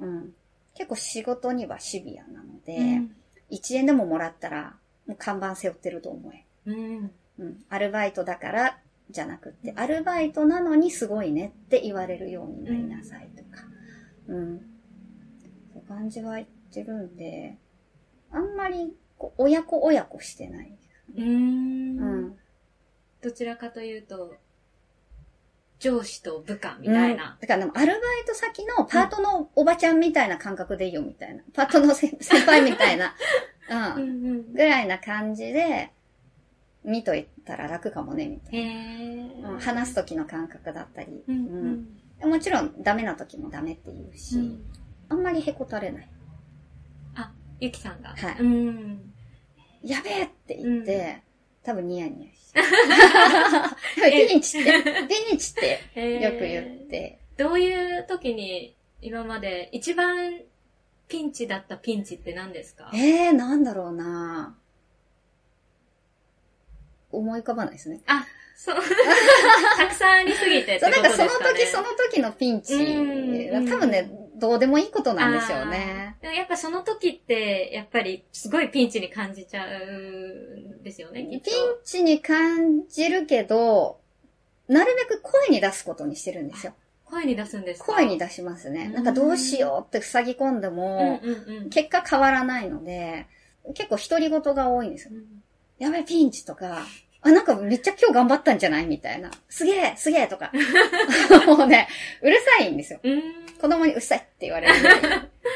[0.00, 0.34] うん。
[0.74, 3.16] 結構仕事にはシビアなので、うん
[3.50, 4.74] 1円でももらったら、
[5.18, 6.44] 看板背負ってると思え。
[6.66, 7.64] うんうん。
[7.68, 8.78] アルバイトだから、
[9.10, 13.64] じゃなくって、アルバイトなのにすごいねって言われるようになりなさいとか。
[14.28, 14.58] うん。
[15.72, 17.58] そう感じは言ってるんで、
[18.30, 20.76] あんまり、こう、親子親子してない。
[21.16, 22.36] うーうんん。
[23.20, 24.34] どちらかというと、
[25.78, 27.36] 上司と部下みたいうんな。
[27.40, 31.42] だからでも、アルバイト先のパートのおばちゃんみたいな感覚でいいよみたいな。
[31.52, 33.14] パートの先先輩みたいな。
[33.96, 34.00] う。
[34.00, 35.90] うんんぐらいな感じで、
[36.84, 39.50] 見といたら楽かもね、みたいな。
[39.50, 41.22] うん、話す時の感覚だったり。
[41.28, 44.64] うんうんもちろん、ダメな時もダメって言うし、うん
[45.08, 46.08] あんまりへこたれない。
[47.14, 48.10] あ、ゆきさんが。
[48.10, 49.12] はいうん。
[49.82, 51.22] やべえって言って、
[51.64, 52.52] 多分ニヤニヤし
[54.04, 54.28] え。
[54.28, 54.72] ピンチって、
[55.08, 55.54] ピンチっ
[55.94, 60.40] てよく言って、どういう時に今まで一番
[61.08, 62.90] ピンチだったピンチって何ですか？
[62.94, 64.56] えー、なんだろうな。
[67.10, 68.00] 思い浮かばないですね。
[68.06, 68.24] あ、
[68.56, 68.76] そう。
[69.78, 71.28] たくさんありすぎてってそう、ことなんですかね。
[71.28, 72.74] かその時その時のピンチ。
[72.74, 73.68] うん。
[73.68, 76.16] 多分ね、どうでもいいことなんでしょうね。
[76.22, 81.54] やっぱその時って、やっぱりすごいピンチに感じちゃうんですよね、きピン。
[81.84, 84.00] チに感じるけど、
[84.68, 86.74] なるべく声に出すことにしてるんですよ。
[87.04, 87.92] 声に出すんですか？
[87.92, 88.86] 声に出しますね。
[88.86, 91.70] うんなんかどうしようって塞ぎ込んでうんも、うんうん。
[91.70, 93.26] 結果変わらないので、
[93.74, 95.14] 結構独り言が多いんですよ。
[95.78, 96.78] やべえ、ピンチとか、
[97.24, 98.86] あ、なんかめっちゃ今日頑張ったんじゃない？
[98.86, 99.30] みたいな。
[99.48, 100.52] すげえ、すげえとか。
[101.46, 101.88] もうね、
[102.22, 103.00] うるさいんですよ。
[103.02, 103.22] うん。
[103.60, 104.74] 子供にうるさいって言われる。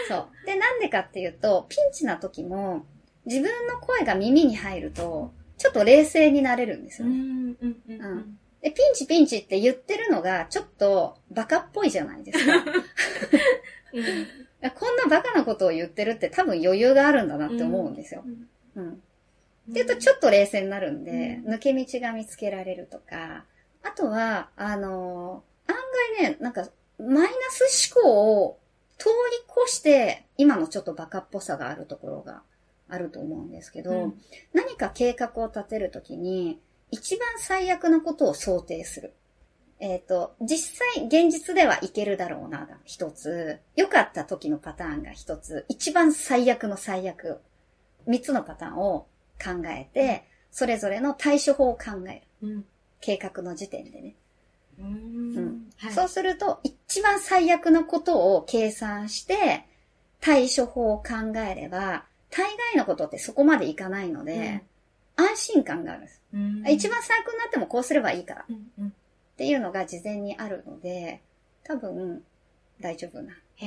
[0.09, 0.47] そう。
[0.47, 2.87] で、なんでかっていうと、ピンチな時も、
[3.27, 7.19] 自分の声が耳に入ると、ちょっと冷静になれるんですうよね。
[7.19, 8.39] んうんうんううんん。
[8.63, 12.53] で、ピンチピンチって言ってるのが、ちょっとバカっぽいじゃないですか。
[13.93, 14.27] うん。
[14.75, 18.25] こんなバカなことを言ってるって多分余裕があるんだなって思うんですよ。
[18.75, 19.03] うん。
[19.71, 23.45] って言うとちょっと冷静になるんで、う抜け道が見つけられるとか、
[23.83, 25.49] あとは、あのー
[26.19, 28.59] 外ね、なんか、マイナス思考を
[28.97, 32.43] 通り越して、今のちょっとバカっぽさがあるところが
[32.89, 34.21] あると思うんですけど、うん。
[34.53, 39.15] 何か計画を立てるときに、一番最悪なことを想定する。
[39.81, 47.41] えっ、と、実際現実ではいけるだろうなが一つ、良かった時のパターンが一つ、一番最悪の最悪、
[48.07, 49.07] 三つのパターンを
[49.43, 52.49] 考えて、それぞれの対処法を考える。
[52.49, 52.65] うん。
[53.01, 54.15] 計画の時点でね。
[54.79, 55.71] ううんん。
[55.77, 55.93] はい。
[55.93, 59.65] そうすると、一番最悪なことを計算して、
[60.21, 64.63] 対処法を考えれば、大概のことってそこまでいかないので、
[65.17, 66.21] 安心感があるんです。
[66.33, 68.93] うん一番最悪になってもこうすればいいからっうんうん。
[69.37, 71.21] ていうのが事前にあるので、
[71.65, 72.23] 多分、
[72.81, 73.33] 大丈夫な。
[73.57, 73.67] へ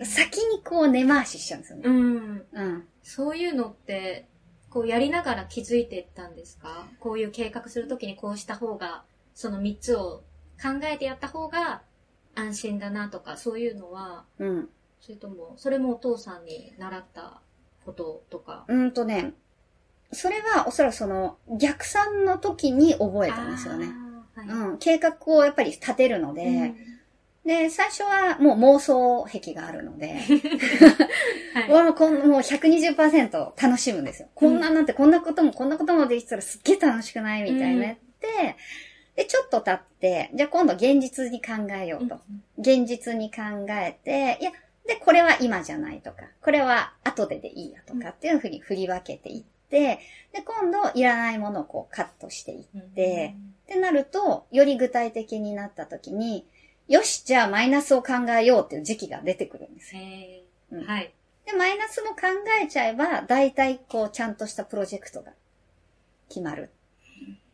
[0.00, 0.04] え。
[0.04, 1.82] 先にこう根回ししちゃうんですよね。
[1.86, 2.46] うん。
[2.52, 2.88] うん。
[3.02, 4.26] そういうのって、
[4.70, 6.86] こうやりながら気づいていったんですか？
[7.00, 9.02] こういう計画するときにこうした方が、
[9.34, 10.22] その3つを
[10.62, 11.82] 考えてやった方が
[12.34, 14.68] 安心だなとか、そういうのは、うん。
[15.00, 17.40] それとも、それもお父さんに習った
[17.86, 18.64] こととか？
[18.68, 19.32] うんとね、
[20.12, 23.88] それはおそらくその逆算の時に覚えたんですよね。
[24.34, 24.48] はい。
[24.48, 24.78] うん。
[24.78, 26.97] 計画をやっぱり立てるので、うん
[27.44, 30.18] で、最初はもう妄想癖があるので、
[31.54, 31.68] はい。
[31.84, 34.28] もうこんもう120%楽しむんですよ。
[34.34, 38.56] こんななんてこんなこともこんなこともできたらすっげえ楽しくないみたいなやって、
[39.16, 42.20] で、ちょっと経って、じゃあ今度現実に考えようと。
[42.58, 44.52] 現実に考えて、いや、
[44.86, 49.98] で、これは今じゃないとか、これは後ででいいやとかっていうふうに振り分けていって、
[50.32, 56.46] で、今度いらないものをこうカットしていって、ってなると、より具体的になった時に、
[56.88, 60.02] よし、じゃあマイナスを考えようっていう時期が出てくるんですよ。
[60.02, 61.12] へうんーはい。
[61.46, 62.16] で、マイナスも考
[62.62, 65.32] えちゃえば、大体こう、ちゃんとしたプロジェクトが
[66.28, 66.70] 決まる。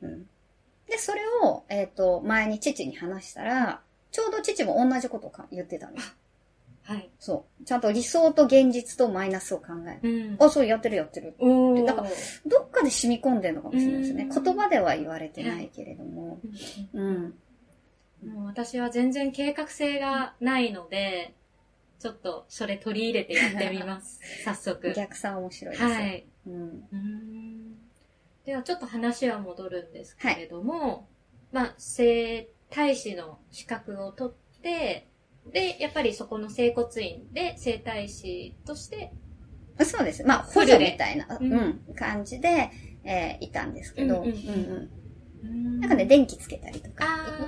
[0.02, 0.26] うん。
[0.88, 3.80] で、それを、えっ、と、前に父に話したら、
[4.12, 6.16] ちょうど父も同じことをか言ってたんです。
[6.84, 7.08] はい。
[7.18, 7.64] そう。
[7.64, 10.36] ちゃんと理想と現実とマイナスを考える。
[10.36, 10.36] うん。
[10.38, 11.34] あ、そう、やってるやってる。
[11.38, 12.10] おーだから
[12.46, 14.28] どっかで染み込んでるのかもしれないですね。
[14.30, 16.38] うん言葉では言われてないけれども。
[16.92, 17.34] うんうん。
[18.24, 21.34] もう私は全然計画性がないので、
[21.98, 24.20] ちょっとそれ取り入れてやってみます。
[24.44, 24.92] 早速。
[24.92, 25.88] 逆算面白いですよ。
[25.90, 26.26] はい。
[26.46, 26.54] うん。
[26.54, 27.74] うーん
[28.44, 31.08] ではちょっと話は戻るんですけれども、
[31.50, 35.08] まあ、整体師の資格を取って、
[35.50, 39.12] で、やっぱりそこの整骨院で整体師として、
[39.80, 40.24] そうです。
[40.24, 42.70] まあ、補助みたいな、うんうん、感じで、
[43.02, 45.03] えーいたんですけど、うんうんうん
[45.80, 47.04] なんかね、電気つけたりとか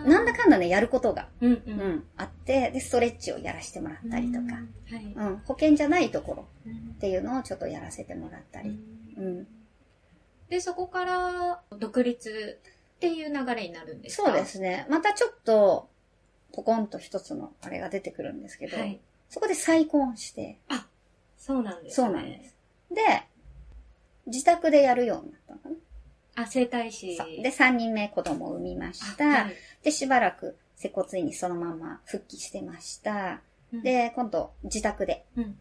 [0.06, 1.62] なんだかんだね、やることが、うんう。
[1.66, 5.30] うんん、あって、で、ストレッチをやらせてもらったりとか、うんはい。
[5.30, 8.78] うん、保険じゃないところうんっていうのをちょっとやらせてもらったり、
[9.16, 9.46] うん。
[10.48, 12.60] で、そこから独立
[12.96, 14.28] っていう流れになるんですか？
[14.28, 14.86] そうですね。
[14.88, 15.88] またちょっと、
[16.52, 19.00] ポコンと一つのあれが出てくるんですけど、はい。
[19.28, 20.58] そこで再婚して、
[21.38, 22.06] そうなんですね。
[22.06, 22.56] そうなんです。
[22.94, 23.02] で、
[24.26, 25.74] 自宅でやるようになったのかな。
[26.36, 27.16] あ、整体師。
[27.16, 29.24] で、3人目子供を産みました。
[29.24, 33.40] あはいで、しばらく接骨院にそのまま復帰してました。
[33.72, 35.24] うんで、今度自宅で。
[35.36, 35.58] うん。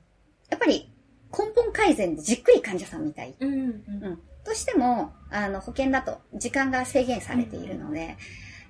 [0.50, 0.92] やっぱり
[1.32, 3.36] 根本改善でじっくり患者さんみたい。
[3.40, 3.54] うん。
[3.54, 3.60] うん。
[3.60, 4.22] うん。
[4.46, 8.16] どうしても、あの、保険だと時間が制限されているので、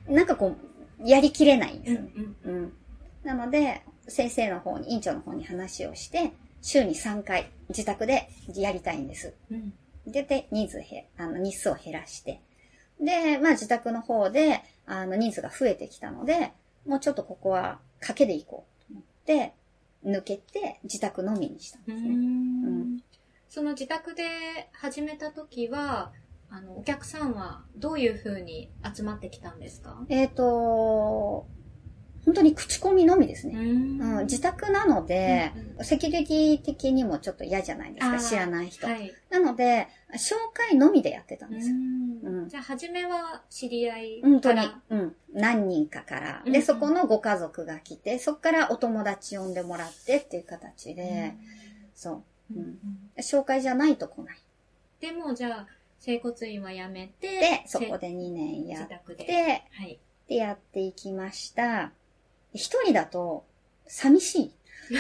[0.08, 0.56] なんかこ
[1.00, 2.34] う、やりきれないんでうんすよね。
[2.46, 2.74] うん。
[3.24, 9.34] なので、先生の方に、院長の方に話をして、週に3回自宅でやりたいんです。
[9.52, 9.74] うん。
[10.08, 12.42] で、で、人数へ、あの、日数を減らして。
[13.00, 16.52] で、まあ自宅の方で、あの、人数が増えてきたので、
[16.86, 19.54] もうちょっとここは賭けで行こうと思って、
[20.06, 22.10] 抜けて自宅のみにしたんうですね。
[22.16, 23.00] ん
[23.50, 24.24] その自宅で
[24.74, 26.12] 始めた時は、
[26.50, 30.06] あの、お客さんはどういう風に集まってきたんですか？
[30.10, 31.48] えっ、と、
[32.26, 33.54] 本当に口コミのみですね。
[33.54, 38.88] んうん、自宅なので、うんセキュリティ的にもちょっと嫌じゃないですか、知らない人。
[38.88, 39.14] はい。
[39.30, 41.76] なので、紹介のみでやってたんですよ。
[41.76, 41.78] う
[42.46, 46.42] んじゃあ、初めは知り合い本当にから。、うん、何人かから。
[46.46, 51.36] で、うんうんそこのご家族が来て、そこからお友達呼んでもらってっていう形で、
[51.94, 52.54] そう。
[52.56, 52.78] うんうん
[53.18, 54.38] 紹介じゃないと来ない。
[55.00, 55.68] でも、じゃあ、
[56.00, 59.26] 整骨院はやめて、で、そこで2年せやっ自宅で。
[59.26, 60.00] て、はい。
[60.28, 61.92] で、やっていきました。
[62.56, 63.46] 一人だと、
[63.88, 64.52] 寂しい。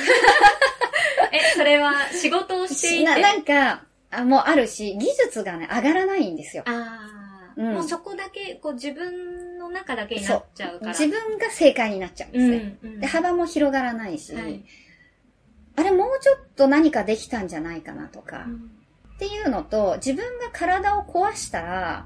[1.32, 3.06] え、それは仕事をしていて？
[3.06, 6.64] ななんか、あもうあるし、技術がね、上がらないんですよ。
[6.68, 10.92] ああ、うんもうそこだけ、こう自分の中だけになっちゃうから。
[10.92, 12.78] 自分が正解になっちゃうんですね。
[12.84, 13.00] うん、うん。
[13.00, 14.64] で、幅も広がらないし、はい
[15.78, 18.72] あれもうちょっと何かできたんじゃないかなとか、うん
[19.16, 22.06] っていうのと、自分が体を壊したら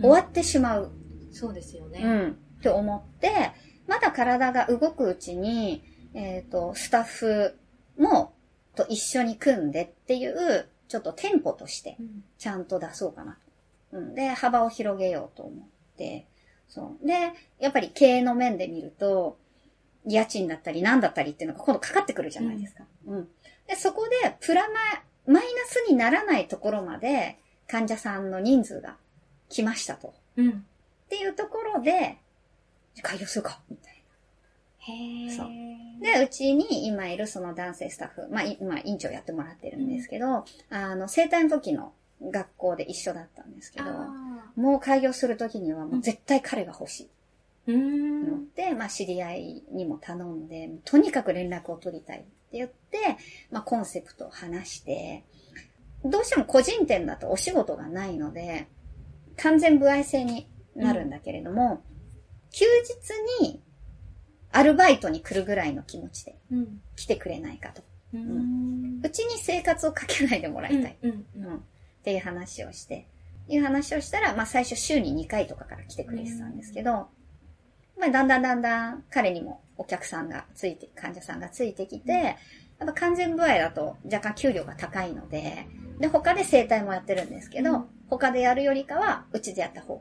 [0.00, 0.90] 終わってしまう、
[1.30, 2.00] そうですよね。
[2.02, 2.32] うん、っ
[2.62, 3.52] て思って、
[3.88, 5.82] まだ体が動くうちに、
[6.14, 7.58] えっ、と、スタッフ
[7.98, 8.32] も、
[8.76, 11.96] と一緒に組んでっていう、ちょっとテンポとして、
[12.38, 13.38] ちゃんと出そうかな
[13.90, 13.98] と。
[13.98, 14.14] うん。
[14.14, 15.66] で、幅を広げようと思っ
[15.96, 16.26] て、
[16.68, 17.06] そう。
[17.06, 19.38] で、やっぱり経営の面で見ると、
[20.06, 22.84] 家賃だったり何だったりっていうのが今度かかってくるじゃないですか。
[23.06, 23.28] うん。
[23.66, 24.72] で、そこで、プラマイ、
[25.26, 28.96] マイナスにならないところまで、患者さんの人数が
[29.48, 30.14] 来ましたと。
[30.36, 30.50] うん。
[30.50, 30.54] っ
[31.08, 32.18] ていうところで、
[33.02, 34.02] 開業するか、みたい
[34.78, 35.30] へえ。
[35.30, 35.52] そうな。
[36.00, 41.92] で、うちに今いるその男性スタッフ、まあ、い今、院長やってもらってるんですけど、あの、生体の時の
[42.22, 47.08] 学校で一緒だったんですけど、あもう開業する時にはもう絶対彼が欲しい。
[47.70, 52.98] ので、まあ、知り合いにも頼んで、とにかく連絡を取りたいって言って、
[53.50, 55.24] まあ、コンセプトを話して、
[56.04, 58.68] どうしても個人店だとお仕事がないので、
[59.36, 61.82] 完全歩合制になるんだけれども、
[62.50, 62.64] 休
[63.40, 63.62] 日に
[64.50, 66.80] アルバイトに来るぐらいの気持ちでうん。
[66.96, 67.82] 来てくれないかと。
[68.14, 69.00] うーん。
[69.02, 70.96] うちに生活をかけないでもらいたい。
[71.02, 71.10] うん。
[71.10, 71.56] ううんん。
[71.56, 71.60] っ
[72.02, 73.06] ていう話をして、
[73.48, 77.08] いう話をしたら、まあ最初週に2回とかから来てくれてたんですけど、
[77.98, 85.66] まあだんだんだんだん彼にもお客さんがついて、患者さんがついてきて、やっぱ完全部合だと若干給料が高いので、
[85.98, 90.00] で、他で整体もやってるんですけど、うん他でやるよりかは、うちでやった方が、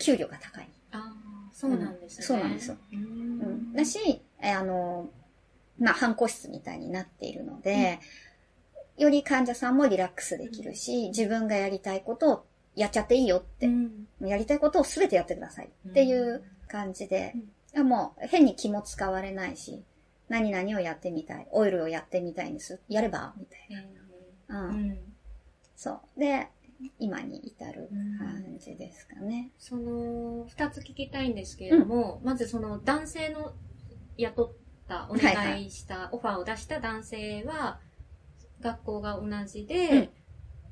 [0.00, 0.68] 給料が高い。
[1.58, 2.20] そうなんですね。
[2.20, 2.76] うんそうなんですよ。
[2.92, 3.72] うん。
[3.72, 3.72] ん。
[3.72, 5.10] だし、えあの、
[5.80, 7.98] まあ、半個室みたいになっているので、
[8.96, 12.46] より患者さんもリラックスできるし、自分がやりたいことを
[12.76, 14.06] やっちゃっていいよって、うん。
[14.20, 17.34] やりたいことを全てやってくださいっていう感じで、
[17.74, 19.82] いやもう変に気も使われないし、
[20.28, 22.78] 何々をやってみたい、オイルをやってみたいんです。
[22.88, 23.86] やればみたい
[24.48, 24.66] な。
[24.68, 24.74] うん。
[24.74, 24.98] うん。
[25.74, 26.20] そう。
[26.20, 26.48] で、
[26.98, 29.50] 今に至る感じですかね。
[29.58, 33.52] その、二つ聞きたいんですけれども、まずその男性の
[34.16, 34.52] 雇っ
[34.88, 37.80] た、おはいは願いした、オファーを出した男性は、
[38.60, 40.08] 学校が同じで、うん。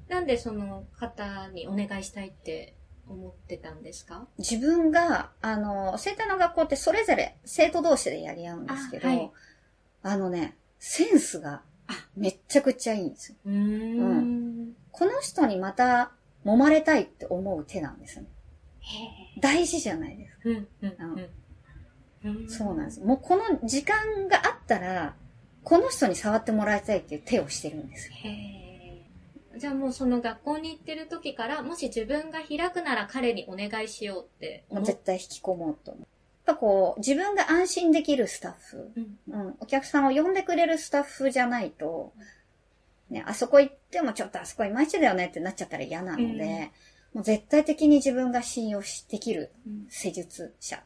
[0.09, 2.75] なんでその方にお願いしたいって
[3.09, 4.29] 思ってたんですか？
[4.39, 9.13] 自分が、あの、生体の学校ってそれぞれ生徒同士でやり合うんですけど、あ,、
[10.05, 10.19] あはい。
[10.19, 11.63] のね、センスが
[12.17, 13.37] めっちゃくちゃいいんですよ。
[13.47, 14.73] うーん。
[14.91, 16.13] この人にまた
[16.45, 18.27] 揉まれたいって思う手なんですね。
[18.81, 20.41] へ大事じゃないですか。
[20.45, 21.31] うん、うん、うん。
[22.25, 23.01] うんそうなんです。
[23.01, 25.15] もうこの時間があったら、
[25.63, 28.15] この人に触ってもらいたいっていう手をしてるんですよ。
[29.59, 36.07] じゃあもうその学校に行ってる時から、もし自分が開くなら彼にお願いしようってもう絶対引き込もうと思
[36.47, 42.13] ぱこう、自分が安心できるスタッフ、うんうん、お客さんを呼んでくれるスタッフじゃないと、
[43.11, 46.71] ね、あそこ行ってもちょっとあそこいまいちだよねってなっちゃったら嫌なので、うん
[47.15, 50.81] もう絶対的に自分が信用しできるうん施術者っ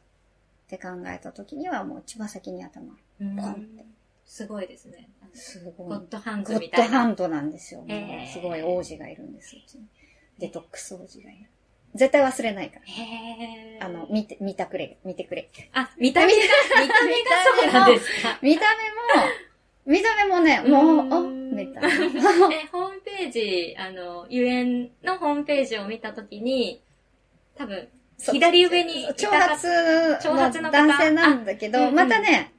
[0.69, 3.85] て考えた時にはもう一番先に頭、うんポンって
[4.31, 5.09] すごいですね。
[5.35, 5.89] すごい。
[5.89, 6.93] ゴッドハンズゴッみたいな。
[6.93, 7.81] ドハンドなんですよ。
[7.81, 9.63] もうすごい王子がいるんですよ。
[10.39, 11.47] デトックス王子がいる。
[11.95, 12.83] 絶対忘れないから。
[12.87, 15.49] へーあの、見て、見たくれ、見てくれ。
[15.73, 16.33] あ、見た目が、
[16.83, 17.19] 見た目が
[17.63, 18.39] そうなんですか？
[18.43, 18.67] 見た
[19.17, 19.29] 目も、
[19.87, 21.89] 見た目もね、もう、あ、うんみたいな。
[22.55, 26.81] え、ホームページ、あの、ゆえんのホームページを見たときに、
[27.57, 27.89] 多分、
[28.19, 29.61] 左上に長方髪
[30.23, 32.53] 長髪の男性なんだけど、またね、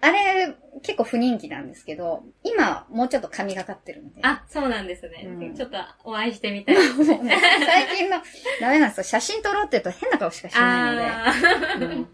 [0.00, 4.20] あれ、結構不人気なんですけど、今、もうちょっと神がかってるんで。
[4.22, 5.24] あ、そうなんですね。
[5.26, 6.76] うんちょっとお会いしてみたい。
[6.92, 7.36] もうね
[7.66, 8.18] 最近の、
[8.60, 9.04] ダメなんですよ。
[9.04, 11.94] 写真撮ろうって言うと変な顔しかしないので。
[11.94, 12.08] うん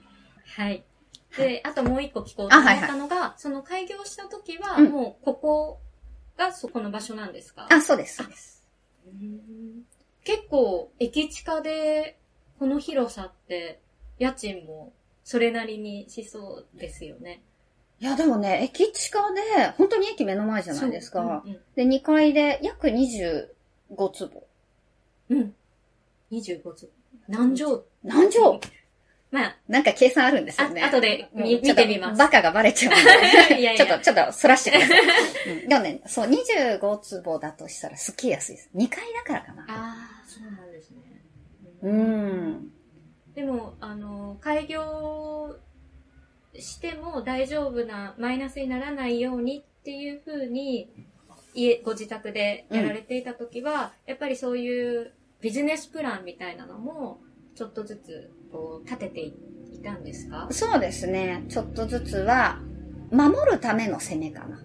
[0.57, 0.85] はい。
[1.37, 5.81] で、あともう一個聞こうと思っあはいはいたのが、その開業した時は、うんもうここ
[6.37, 7.67] がそこの場所なんですか？
[7.71, 8.63] あ、そうです、そうです。
[9.07, 9.85] うん
[10.25, 12.17] 結構、駅地下で、
[12.61, 13.81] この広さって、
[14.21, 14.93] 家賃も
[15.25, 17.43] それなりにしそうですよね。
[18.03, 21.43] いや、でもね、駅地下で、本当に駅目の前じゃないですか。
[21.45, 23.47] そうで、2階で約25
[24.13, 24.45] 坪。
[25.31, 25.55] うん、うん。
[26.33, 26.89] 25坪。
[27.29, 27.81] 何畳？
[28.03, 28.59] 何畳？
[29.31, 30.83] まあ、なんか計算あるんですよね。
[30.83, 33.55] あ後でみうんちょっと見てみますバカがバレちゃうんで。
[33.61, 35.01] いやいやちょっと、ちょっと、そらしてください。
[35.63, 38.71] うんでもね、そう、25坪だとしたらすっげえ安いです。
[38.75, 39.63] 2階だからかな。
[39.63, 40.99] ああ、そうなんですね。
[41.83, 41.89] う。
[41.89, 42.73] ん。
[43.37, 45.57] でも、あの、開業
[46.59, 50.91] しても大丈夫な、マイナスにならないようにっていうふうに、
[51.55, 57.21] 家、ご自宅でやられていた時は、やっぱりそういうビジネスプランみたいなのも、
[57.55, 59.33] ちょっとずつ、こう、立ててい
[59.83, 60.49] たんですか？
[60.51, 61.45] そうですね。
[61.49, 62.61] ちょっとずつは、
[63.11, 64.63] 守るための攻めかな。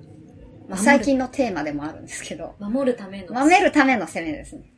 [0.70, 3.34] まあ、最近のテーマでもあるんですけど、守るための。
[3.34, 4.72] 守るための攻めですね。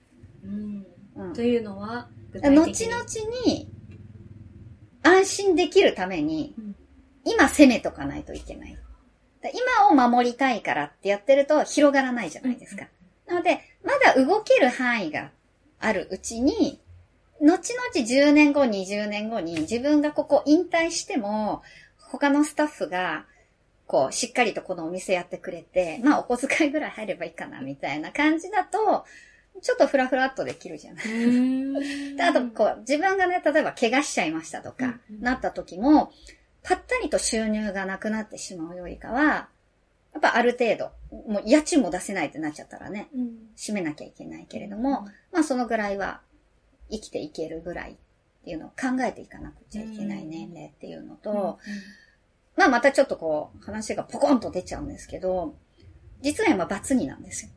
[0.43, 0.86] うん。
[1.16, 3.03] うんというのは、後々
[3.45, 3.72] に、
[5.01, 6.68] 安心できるためにうん、
[7.30, 8.78] 今攻めとかないといけない。
[9.42, 12.88] だ今を守りたいからってやってると広がらないじゃないですか。
[13.28, 15.30] なので、まだ動ける範囲が
[15.80, 16.82] あるうちに、
[17.40, 21.62] 後々10年後、20年後に自分がここ引退しても、
[21.98, 23.26] 他のスタッフが、
[23.86, 29.06] こう、しっかりとこのお店やってくれて、まあお小遣いぐらい入ればいいかな、みたいな感じだと、
[29.62, 31.06] ちょっとフラフラっとできるじゃない。
[31.06, 31.74] うん
[32.18, 36.12] であと、こう、自分がね、例えば怪我しちゃいましたとか、なった時も、
[36.64, 39.49] ぱったりと収入がなくなってしまうよりかは、
[40.14, 40.91] やっぱある程度、
[41.32, 43.30] もう家賃も出せないってなっちゃったらね、うん。
[43.55, 46.22] 閉めなきゃいけないけれども、まあそのぐらいは
[46.89, 47.95] 生きていけるぐらいっ
[48.43, 51.60] ていうのを考えていかなくちゃいけない年齢っていうのと、
[52.57, 55.55] まあまたちょっとこう話がポコンと出ちゃうんですけど、
[56.22, 57.51] 実は今バツ2なんですよ。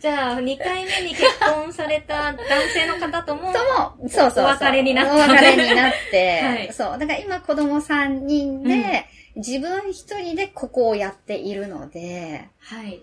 [0.00, 3.58] じゃあ、2回目に結婚された男性の方とも、と
[4.02, 4.44] も、そうそうそう。
[4.44, 6.98] お別れになったお別れになって、はいそう。
[6.98, 9.06] だから今子供3人で、
[9.36, 13.02] 自分一人でここをやっているので、はい。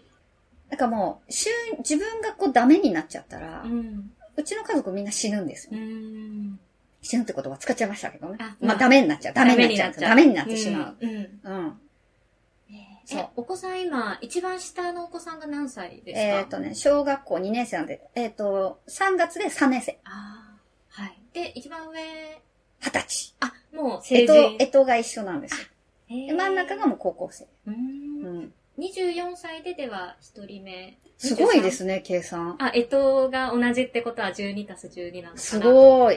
[0.70, 1.50] だからもう、収
[1.80, 3.68] 自分がこうダメになっちゃったら、う。
[3.68, 4.12] うん
[4.44, 5.78] ちの家族みんな死ぬんですよ。
[5.78, 6.60] うん。
[7.02, 8.38] 死ぬって言葉使っちゃいましたけどね。
[8.40, 9.34] あまあダメになっちゃう。
[9.34, 10.10] ダメになっちゃう。
[10.10, 10.98] ダメになってしまう。
[11.00, 11.10] うん。
[11.44, 11.74] うん
[13.12, 16.40] え、お子さん今、一番下のお子さんが何歳ですか？
[16.40, 20.00] えっ、とね、小学校2年生なんで、えっ、と、3月で3年生。
[20.04, 20.58] あ
[20.98, 21.18] あ、はい。
[21.34, 22.00] で、一番上、
[22.82, 23.36] 20歳。
[23.40, 25.68] あ、もうえっと成人。、えっとが一緒なんですよ。
[26.08, 27.46] へーで真ん中がもう高校生。
[27.46, 27.48] う。
[27.68, 28.54] うんん。
[28.80, 30.98] 24歳ででは一人目。
[31.18, 32.56] すごいですね、計算。
[32.60, 36.16] あ、えとが同じってことは12たす12なのかなすごい。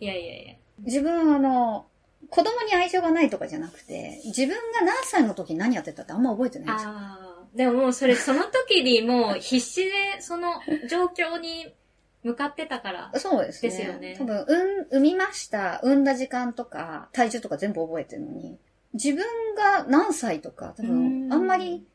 [0.00, 0.04] い。
[0.04, 0.54] いやいやいや。
[0.78, 1.86] 自分あの、
[2.30, 6.90] 子供に愛情がないとかじゃなくて、自分が何歳の時に何やってたってあんま覚えてないんですよ。
[6.90, 11.74] ああ、でももうそれその時にもう 必死でその状況に
[12.22, 13.12] 向かってたから。
[13.16, 13.70] そうですね。
[13.70, 18.58] ですよね多分、うん、産みました、産んだ時間とか、体重とか全部覚えてるのに、
[18.94, 19.24] 自分
[19.54, 21.86] が何歳とか、多う分、んあんまり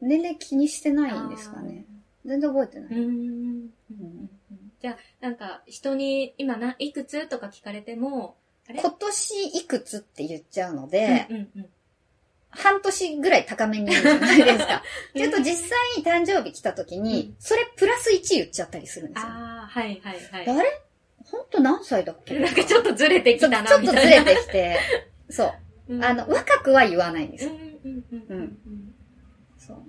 [0.00, 1.86] 年齢気にしてないんですかね。
[2.24, 2.88] 全然覚えてない。
[2.90, 3.70] うーん。
[4.80, 8.36] じゃあ、なんか人に今ないくつとか聞かれても、
[8.68, 11.70] 今年いくつって言っちゃうので、うんうんうん
[12.56, 14.80] 半年ぐらい高めに言うじゃないですか。
[15.16, 19.28] ちょっと実際に誕生日来た時に、それプラス1言っちゃったりするんですよ。
[19.28, 20.58] ああ、はいはいはい。
[20.58, 20.80] あれ？
[21.24, 22.38] 本当何歳だっけ？
[22.38, 24.06] なんかちょっとずれてきたな、ちょちょっとず。
[24.08, 24.78] れてきて、
[25.30, 25.46] そ
[25.88, 25.94] う。
[25.96, 27.58] うんあの、若くは言わないんですうんよ。
[27.84, 28.34] うんうんう
[28.70, 28.94] ん
[29.58, 29.82] そう。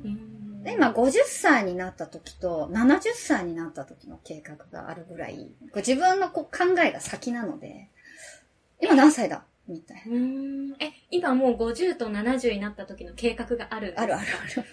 [0.67, 7.89] 今50歳になった時と70歳になった時の計画があるぐらい、自分のこう考えが先なので、
[8.81, 9.43] 今何歳だ？
[9.67, 14.65] みたいうーんえ、今もう50と70になった時の計画があるあるあるある。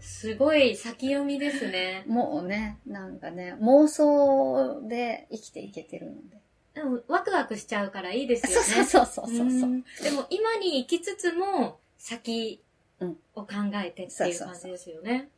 [0.00, 2.04] すごい先読みですね。
[2.06, 6.38] もうね、なんかね、妄想で生きていけてるので。
[6.74, 8.84] でもワクワクしちゃうからいいですよそうね。
[8.84, 9.46] そうそうそうそう。
[9.46, 12.62] んでも今に生きつつも先
[13.00, 15.28] うんを考えてっていう感じですよね。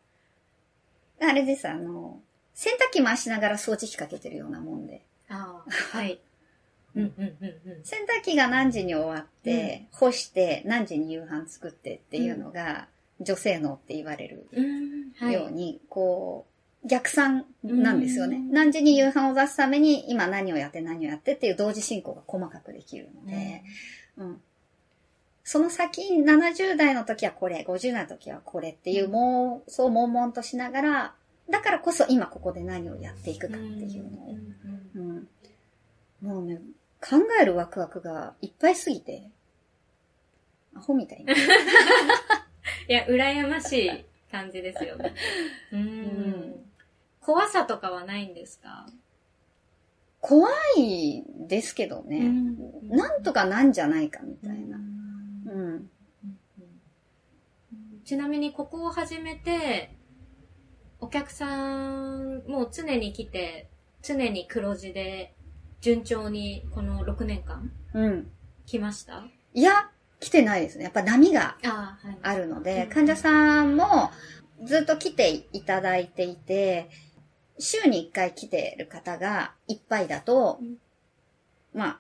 [1.20, 2.20] あれです、あの、
[2.54, 5.02] 洗濯機回しながら掃除機かけてるようなもんで。
[5.28, 6.20] ああ、はい。
[6.99, 7.84] うんうんうんうん。
[7.84, 12.88] 洗濯機が何時に終わって、干して、何時に夕飯作ってっていうのが、
[13.20, 15.34] 女性能って言われるうん、はい。
[15.34, 16.46] ように、こ
[16.84, 18.36] う、逆算なんですよね。
[18.36, 23.62] うん何時に夕飯を出すために、今何をやって何をやってっていう同時進行が細かくできるので、
[24.16, 24.40] うん。
[25.44, 31.14] その先、70代の時はこれ、50代の時はこれっていう、もう、そう悶々としながら、
[31.51, 34.36] だからこそ今ここで何をやっていくかっていうのを、
[34.94, 35.28] うん。
[36.20, 36.61] もうね、
[37.01, 39.30] 考えるワクワクがいっぱいすぎて、
[40.74, 41.26] アホみたいに。
[42.88, 45.14] いや、羨ましい感じですよね。
[45.72, 46.70] うんん
[47.20, 48.86] 怖さとかはないんですか？
[50.20, 52.18] 怖いですけどね。
[52.18, 54.76] うんなんとかなんじゃないかみたいな。
[54.76, 55.76] ううん。
[55.76, 55.90] ん
[58.05, 59.94] ちなみにここを始めて、
[60.99, 63.68] お客さんもう常に来て、
[64.03, 65.34] 常に黒字で、
[65.80, 68.30] 順調にこの6年間うん。
[68.66, 69.24] 来ました？
[69.54, 70.84] いや、来てないですね。
[70.84, 71.56] やっぱ波が
[72.22, 74.10] あるので、うん患者さんも
[74.64, 76.90] ずっと来ていただいていて、
[77.58, 80.76] 週に1回来てる方がいっぱいだと、うん
[81.74, 81.98] まあ、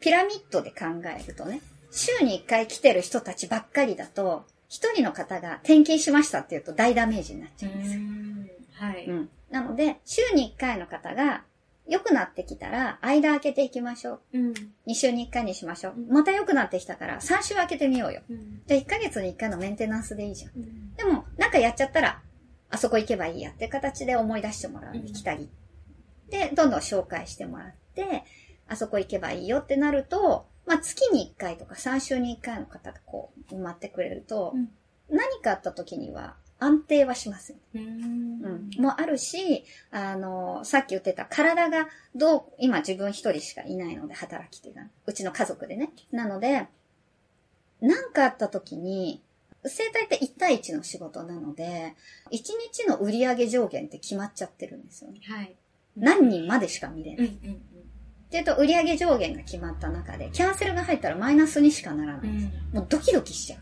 [0.00, 1.60] ピラミッドで考えるとね、
[1.90, 8.00] 週に1回来てる人たちばっかりだと、一人の方が転勤しましたっていうと大ダメージになっちゃうんですよ。
[8.00, 9.06] んはい。
[9.06, 9.28] うん。
[9.50, 11.42] なので、週に1回の方が
[11.88, 14.38] 良くなってきたら、間空けていきましょう。
[14.38, 14.52] うん。
[14.86, 16.08] 2週に1回にしましょううん。
[16.08, 18.20] また良くなってきたから、3週空けてみようよ。
[18.28, 20.52] うんじゃあ1ヶ月に1回のメンテナンスでいいじゃん。
[20.56, 22.20] うんでも、なんかやっちゃったら、
[22.70, 25.48] あそこ行けばいいやって形で思い出してもらううん来たり。
[26.28, 28.24] で、どんどん紹介してもらって、
[28.68, 34.68] あそこ行けばいいよってなると、まあ月に1回とか3週に1回の方がこう埋まってくれると、うん
[35.10, 37.54] 何かあった時には安定はします。
[37.74, 38.82] うんうん。
[38.82, 44.86] もあるし、あの、さっき言ってた体がどう、今自分一人しかいないので、働き手が。
[45.06, 45.90] うちの家族でね。
[46.10, 46.66] なので、
[47.80, 49.22] 何かあった時に、
[49.64, 51.94] 生態って1対1の仕事なので、
[52.30, 52.38] 1
[52.72, 55.20] 日の売上上限って決まっちゃってるんですよね。
[55.24, 55.54] はい。
[55.96, 57.26] 何人までしか見れない。
[57.26, 57.62] うんうん
[58.28, 62.28] っていうと、売上上限が決まった中で、キャンセルが入ったらマイナスにしかならない。
[62.28, 62.42] うん。
[62.74, 63.60] もうドキドキしちゃう。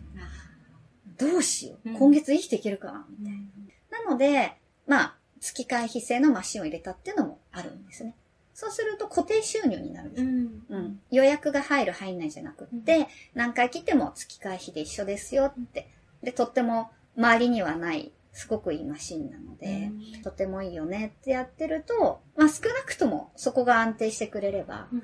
[1.18, 1.90] どうしよう？
[1.90, 3.06] うん今月生きていけるかな？
[3.08, 3.50] うん
[3.90, 4.56] なので、
[4.86, 8.14] まあ、月会費制のマシンを入れたっていうのもあるんですね。
[8.54, 10.24] そうすると固定収入になるんです。
[10.24, 10.62] うん。
[10.68, 11.00] うん。
[11.10, 15.88] 予約が入る入んないじゃなくって、何回来ても月会費で一緒ですよって。
[16.22, 19.90] で、とっても周りにはない、すごくいいマシンなので、
[20.22, 25.02] とてもいいよねってやってると、まあ少なくともそこが安定してくれれば、うん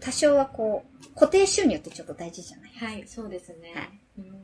[0.00, 3.72] 多少はこう、固定収入ってちょっと大事じゃないはい、そうですね。
[3.74, 4.34] はいうんうん。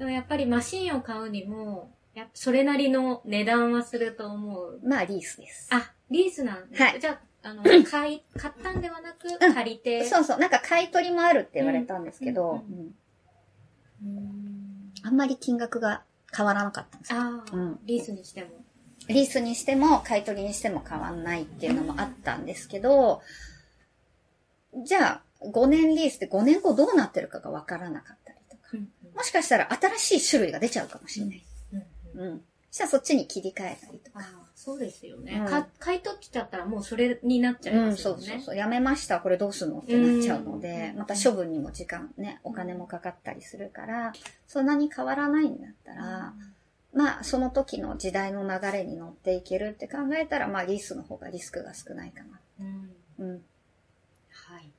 [0.00, 4.80] でもやっぱりマシンを買うにも、やそれなりの値段はすると思う。
[4.82, 5.68] まあリースです。
[5.70, 10.06] あ、リースなんですはいじゃあ、あの、 買い、買ったんではなく、うん借りて。
[10.06, 16.02] そうそう、なんか買い取りもあるって言われたんですけど、うんうんうんあんまり金額が
[16.34, 17.20] 変わらなかったんですよ。
[17.20, 18.48] ああ、うんリースにしても。
[19.06, 23.20] リースにしても買い取りにしても変わんないっていうのもあったんですけど、
[24.82, 28.19] じゃあ5年リースで5年後どうなってるかがわからなかった
[29.14, 31.42] もしかしたら新しい種類が出ちゃうかもしれない。
[31.72, 32.44] うんうん。
[32.70, 34.20] そしたらそっちに切り替えたりとか。
[34.20, 38.22] ああそうですよね、うんか買い取っちゃったらもうそれになっちゃいうまん、すよね。
[38.22, 38.56] そうそうそう。
[38.56, 39.20] やめました。
[39.20, 44.12] これどうすんのってなっちゃうので、うんまた処分にも時間ね、お金もかかったりするから、
[44.46, 46.34] そんなに変わらないんだったら、
[46.92, 52.40] まあ、その時の時代の流れに乗っていけるって考えたら、まあ、リースの方がリスクが少ないかな。
[52.60, 53.42] うんうん。
[54.30, 54.70] はい。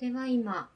[0.00, 0.68] では今、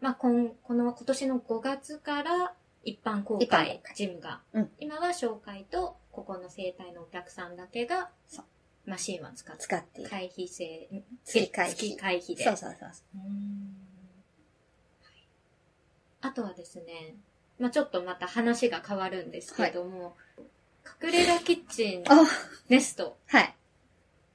[0.00, 3.94] まあ、今、この今年の5月から一般公一般開公開。
[3.96, 4.70] ジムが、うん。
[4.78, 8.44] 今は紹介と、ここの生態のお客さんだけがそう、
[8.90, 10.00] マシンは使って、使って。
[10.00, 10.10] いる。
[10.10, 11.74] 会費制、ん月会費。
[11.76, 12.44] 月会費で。
[12.44, 12.90] そうそうそう。
[13.16, 13.18] う。
[13.18, 13.76] ーん。
[15.02, 15.26] はい。
[16.22, 17.16] あとはですね、
[17.58, 20.16] まあ、ちょっとまた話が変わるんですけれども、
[21.02, 22.24] 隠れ家キッチンあ、
[22.68, 23.54] ネストはい。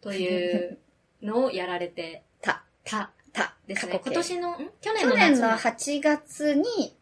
[0.01, 0.77] という
[1.21, 3.99] のをやられて た、たた、ですね。
[4.03, 4.69] 今年の、ん？
[4.81, 6.95] 去年の去年の夏8月に、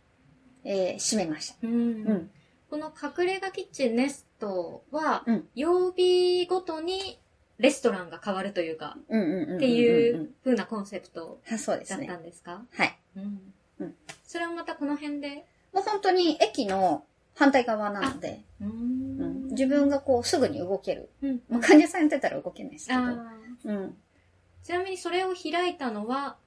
[0.63, 1.55] えー、閉めました。
[1.63, 1.77] うんう
[2.13, 2.32] ん。
[2.69, 7.19] この隠れ家キッチンネストは、うん曜日ごとに
[7.57, 8.97] レストランが変わるというか。
[8.97, 12.17] っていう風なコンセプトだった。
[12.17, 12.63] んですか？
[12.73, 12.97] はい。
[13.17, 13.41] うん
[13.79, 15.45] うんそれはまたこの辺で？
[15.73, 17.03] もう本当に駅の
[17.36, 21.09] 反対側なので、ううんん自分がこうすぐに動ける。
[21.21, 22.99] うんまあ、患者さんやってたら動けないですけど。
[22.99, 23.34] あ
[23.65, 23.97] うん。
[24.64, 26.38] ーちなみにそれを開いたのは、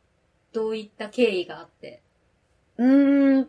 [0.52, 2.02] どういった経緯があって？
[2.78, 3.48] うーん。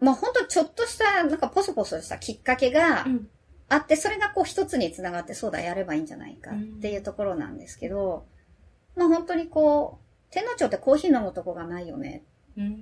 [0.00, 3.28] まあ本当ちょっとした、なんかポソポソしたきっかけがん。
[3.68, 8.26] あって、それがこう一つにつながって、そうだ、やればいいんじゃないかっていうところなんですけど、
[8.96, 12.22] まあ本当にこう、天皇町ってコーヒー飲むとこがないよね
[12.56, 12.72] うん。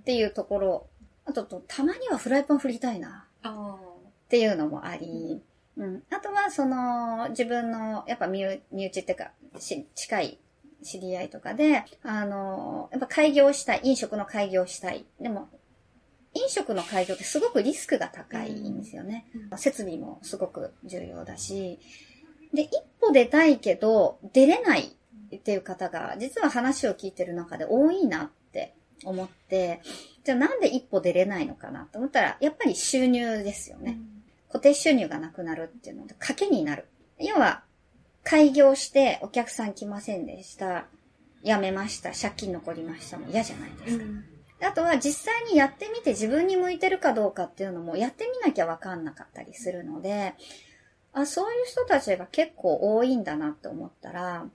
[0.00, 0.86] っていうところ、
[1.24, 5.42] あとと、たまにはフライパン振りたいなあっていうのもあり、
[5.76, 6.02] うん。
[6.10, 8.60] あとは、その、自分の、やっぱ身内
[9.00, 10.38] っていうか、し近い
[10.82, 15.06] 知り合いとかで、あの、やっぱ開業したい、飲食の開業したい。
[15.20, 15.48] でも、
[16.34, 19.26] 飲食の開業ってすごくリスクが高いんですよね。
[19.50, 21.78] うん設備もすごく重要だし、
[22.54, 22.70] で、一
[23.00, 24.96] 歩出たいけど、出れない
[25.36, 29.80] っていう方が、実は話を聞いてる中で多いなって思って、
[30.24, 33.84] じゃあなんで一歩出れないのかなと思ったら、やっぱり収入ですよあ。
[33.84, 33.98] ね。
[34.52, 36.84] 固定収入がなくなるっていうので、賭けになる。
[37.18, 37.64] 要は、
[38.22, 40.84] 開業してお客さん来ませんでした。
[41.42, 42.10] 辞めました。
[42.12, 43.18] 借金残りました。
[43.18, 44.04] もう嫌じゃないですか。
[44.04, 44.24] うん。
[44.60, 50.34] あとは実際にやってみて自分に向いてるかどうかっていうのもやってみなきゃわかんなかったりするので、
[51.14, 54.46] あ、そういう人たちが結構多いんだなって思ったら、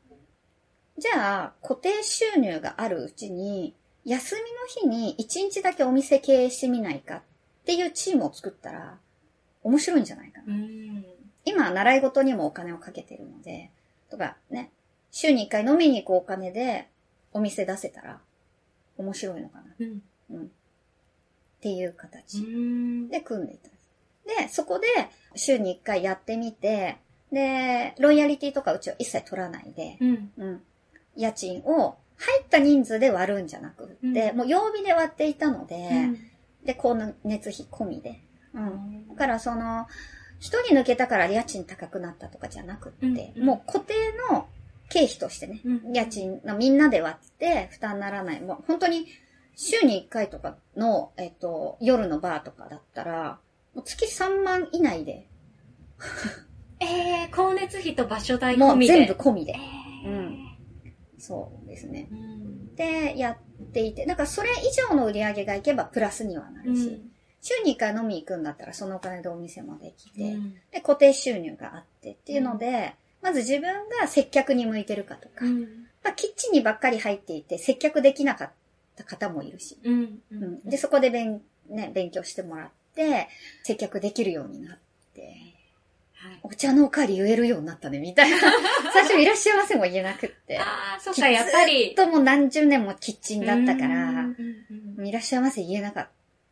[0.97, 3.75] じゃあ固定収入があるうちに、
[4.05, 4.35] 休
[4.81, 7.21] みの日に1日だけお店経営してみないかっ
[7.65, 8.97] ていうチームを作ったら
[9.68, 10.53] 面白いんじゃないかな。
[10.53, 11.05] うん。
[11.43, 13.70] 今、習い事にもお金をかけてるので、
[14.09, 14.72] とかね、
[15.11, 16.88] 週に1回飲みに行くお金で
[17.34, 18.20] お店出せたら
[18.97, 19.65] 面白いのかな。
[19.80, 20.01] うん。
[20.32, 20.43] うん。
[20.43, 20.47] っ
[21.59, 23.09] ていう形うん。
[23.09, 23.70] で組んでいた。
[24.41, 24.88] で、そこで
[25.36, 26.97] 週に1回やってみて、
[27.32, 30.32] で、ロイヤリティとかうちは一切取らないで、うん。
[30.38, 30.61] うん。
[31.18, 36.20] 家賃を入った人数で割るんじゃなくって、うんもう曜日で割っていたので、うん
[36.63, 38.20] で、光熱費込みで。
[38.58, 38.64] うん。
[38.64, 39.88] うんだからその、
[40.39, 43.93] 一人抜けたから家賃高くなったとかじゃなくって、うんもう固定
[44.32, 44.47] の
[44.89, 48.41] 経費としてね、うん家賃のみんなで割って負担にならない。
[48.41, 49.08] もう本当に
[49.55, 53.39] 週に1回とかの、えっと、夜のバーとかだったら、
[53.74, 55.28] もう月3万以内で、
[56.80, 58.93] えー、光熱費と場所代もう込みで。
[58.93, 59.55] 全部込みで。
[59.55, 60.58] えーうん。
[61.18, 62.08] そうですね。
[62.12, 63.38] うんで、やっ
[63.74, 67.01] ていて、だからそれ以上の売り上げがいけばプラスにはなるし、
[67.47, 70.53] 週に1回飲み行くんだったらそのお金でお店もできて、うん。
[70.71, 75.61] で、固定収入があってっていうので、まず自分が接客に向いてるかとか、うん。
[76.03, 78.51] まあ、キッチンにばっかり入っていて接客できなかっ
[78.95, 80.43] た方もいるし、うんううん。
[80.55, 83.27] ん、で、そこで勉,、ね、勉強してもらって、
[83.63, 84.77] 接客できるようになっ
[85.13, 85.21] て、
[86.13, 86.39] はい。
[86.43, 88.37] お茶のおかわり言えるようになったね、みたいな。
[88.91, 90.57] 最初いらっしゃいませも言えなくって。
[90.57, 91.87] ああ、そっか、やっぱり。
[91.87, 94.35] ずっともう何十年もキッチンだったから、うん
[94.97, 96.09] うんいらっしゃいませ言えなかっ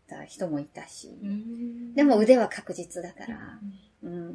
[0.08, 1.94] た人もいたし、うん。
[1.94, 3.60] でも腕は確実だから、
[4.04, 4.30] うん。
[4.32, 4.34] っ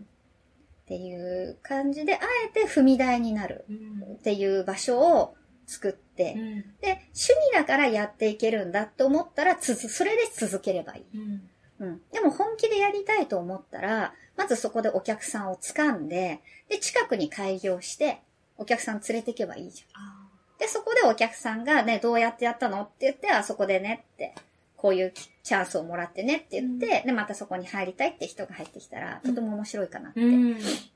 [0.87, 4.12] ていう感じで、あえて踏み台になるうん。
[4.14, 5.35] っていう場所を
[5.66, 6.61] 作って、うん。
[6.81, 11.18] で、趣味だからやっていけるんだって思ったら、つづ、それで続ければいい。
[11.18, 11.51] うん。
[11.79, 12.01] うん。
[12.12, 18.21] でも本気でやりたいと思ったら、まずそこでお客さんを掴んで、で、近くに開業して、
[18.57, 20.03] お客さん連れていけばいいじゃん。
[20.03, 20.21] あ
[20.59, 24.35] で、そこでお客さんがね、どうやってやったのって言って、あそこでねって、
[24.81, 25.12] こういう
[25.43, 30.20] チャンスをもらってねって言って、で、またそこに入りたいって人が入ってきたら、とても面白いかなって。
[30.20, 30.24] ー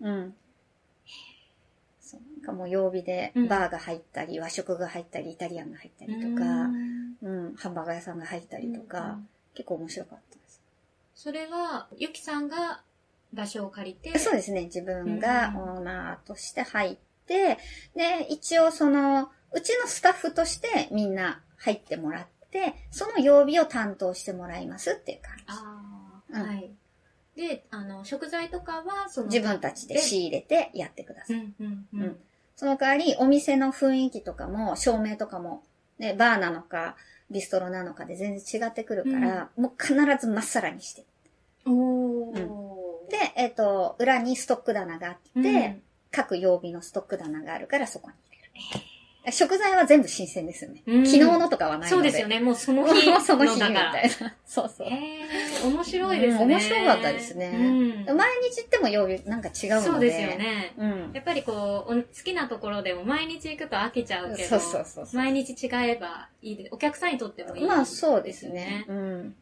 [0.01, 0.35] うんうん。
[2.01, 2.20] そう。
[2.37, 6.45] なんかもう曜日でうんバーが入ったり、和食が入ったり、イタリアンが入ったりとか、
[7.22, 9.18] うん、ハンバーガー屋さんが入ったりとか、
[9.55, 10.62] 結構面白かったです。
[11.14, 12.82] それは、ゆきさんが
[13.35, 14.64] 場所を借りて、そうですね。
[14.64, 17.59] 自分がオーナーとして入って、
[17.95, 22.34] で、一応その、うちのスタッフとしてみんな入ってもらって、
[22.90, 26.70] その曜日を担当してもらいますっていう感ああ、うんはい。
[27.36, 29.38] で、あの、食材とかは、その、じ。
[29.38, 31.36] 自分たちで仕入れてやってください。
[31.36, 32.16] うん、うん、ううんん。
[32.57, 35.64] その代わり、お店の雰囲気とかも、照明とかも、
[35.98, 36.96] ね、バーなのか、
[37.30, 41.05] ビストロなのかで全然違ってくるから、もう必ずまっさらにして。
[41.66, 42.34] おー。
[43.11, 45.82] で、えっ、と、裏にストック棚があって、うん
[46.14, 48.93] 各曜日のストック棚があるからそこに入れる。
[49.31, 50.83] 食材は全部新鮮ですよね。
[50.87, 51.89] うん昨日のとかはないので。
[51.91, 52.39] そうですよね。
[52.39, 52.45] ね。
[52.45, 53.72] もうその日のその日みたい。
[53.72, 54.35] な。
[54.45, 54.89] そうそう。
[54.89, 56.43] えー、面白いですね。
[56.43, 59.87] うん面白かったですねうん毎日行っても曜日なんか違うので。
[59.87, 60.29] そうですよ。
[60.39, 60.75] ね。
[60.77, 61.11] うん。
[61.14, 61.53] やっぱりこ
[61.89, 68.85] う、お好きなところでも毎日行くと飽きちゃうけど、そうそうそう毎日違えばいいで、お客さんにとってもいい、まあそうですね。。
[68.89, 69.35] うん。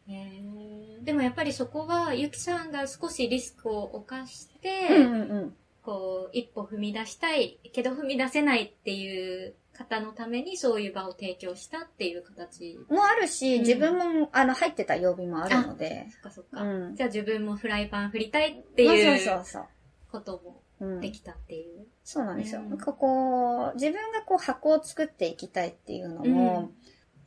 [1.03, 5.55] でもやっぱりそこは、ゆきさんが少しリスクを犯して、うんうんうん。
[5.83, 12.79] こう、一歩踏み出したいけど踏み出せないっていう方のためにそういう場を提供したっていう形。
[12.89, 16.07] もあるし、うん自分も、あの、入ってた曜日もあるので。
[16.11, 16.61] そっかそっか。
[16.61, 16.95] うん。
[16.95, 19.63] じゃあ自分もフライパン振りたいっていうそうそうそう
[20.11, 20.41] こと
[20.79, 21.11] もで。
[21.11, 21.85] きたっていう。
[22.03, 22.61] そうなんですよ。
[22.61, 26.71] うんなんかこう、自分がこう箱を作っていきたいっていうのも、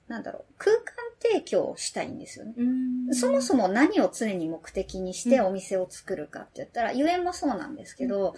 [0.09, 0.85] なんだろう、空間
[1.21, 2.55] 提供をしたいんですよね。
[2.57, 8.35] うんそもそも何を常に目的にしてうんお店を作るかって言ったら、ゆえんもそうなんですけど、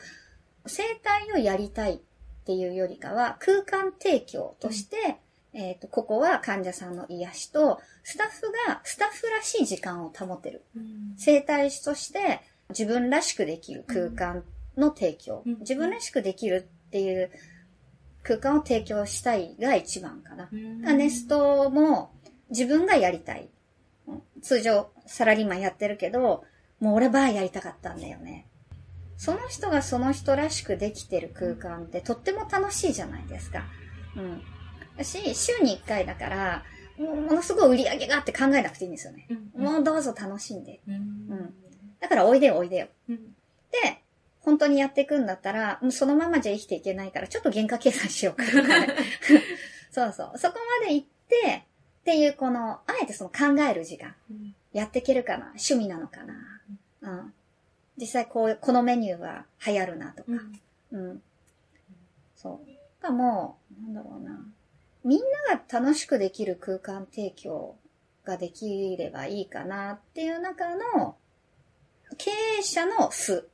[0.66, 2.00] 生態をやりたいっ
[2.48, 5.18] ていうよりかは、空間提供として、
[5.52, 10.64] えっ、と、ここは患者さんの癒しと、スタッフがスタッフらしい時間を保てる。
[10.74, 12.40] うん生態師として
[12.70, 14.44] 自分らしくできる空間
[14.78, 15.42] の提供。
[15.44, 17.30] うん自分らしくできるっていう
[18.22, 20.48] 空間を提供したいが一番かな。
[20.50, 22.12] うんネストも
[22.48, 23.50] 自分がやりたい。
[24.06, 26.44] うん通常サラリーマンやってるけど、
[26.80, 28.46] もう俺バーやりたかったんだよね。
[29.18, 33.64] その人がその人らしくできてる空間ってとっても楽しいじゃないですか。
[34.16, 34.42] うん。
[34.96, 36.62] だし、週に1回だから、
[36.96, 39.26] ものすごい売り上げがあって考えなくていいんですよね。
[39.28, 40.80] うんもうどうぞ楽しんで。
[40.88, 41.54] うんうん
[42.00, 42.86] だからおいでよおいでよ。
[43.08, 43.16] うん
[43.72, 44.02] で、
[44.40, 48.44] 本当にやっていくんだったら、もうそのままじゃ生きていけないから、ちょっと原価計算しようか。
[49.90, 50.38] そうそう。
[50.38, 51.64] そこまで行って、
[52.00, 54.14] っていうこの、あえてその考える時間。
[54.30, 56.34] うんやっていけるかな趣味なのかな
[57.00, 57.34] うん。
[57.98, 60.30] 実際こう、このメニューは流行るなとか。
[60.92, 61.22] うん。
[62.36, 63.02] そう。
[63.02, 64.40] がもう、なんだろうな。
[65.04, 67.76] みんなが楽しくできる空間提供
[68.24, 71.16] ができればいいかなっていう中の、
[72.16, 73.48] 経営者の巣。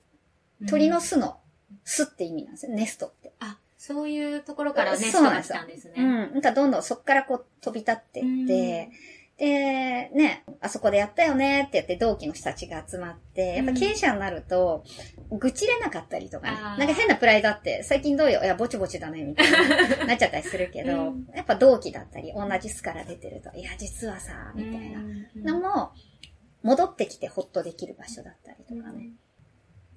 [0.68, 1.38] 鳥の巣の
[1.84, 2.72] 巣って意味なんですよ。
[2.72, 3.32] ネストって。
[3.40, 5.94] あ、そういうところからネストが来たんですね。
[5.96, 6.32] うん。
[6.32, 8.90] なんかどんどんそこからこう飛び立っていって、
[9.36, 14.84] で、ね、あそこでやったよねって言って同期の人たちが集まって、やっぱ経営者になると、
[15.30, 16.56] 愚痴れなかったりとかね。
[16.56, 18.44] なんか変なプライドあって、最近どうよ？
[18.44, 19.50] いや、ぼちぼちだね、みたい
[19.98, 21.28] な、 なっちゃったりするけど、うん。
[21.34, 24.90] やっぱ同期だったり、同じ巣から出てると、いや、実はさ、みたい
[25.42, 25.92] なのも、
[26.62, 29.10] 戻ってきてホッとできる場所だったりとかね。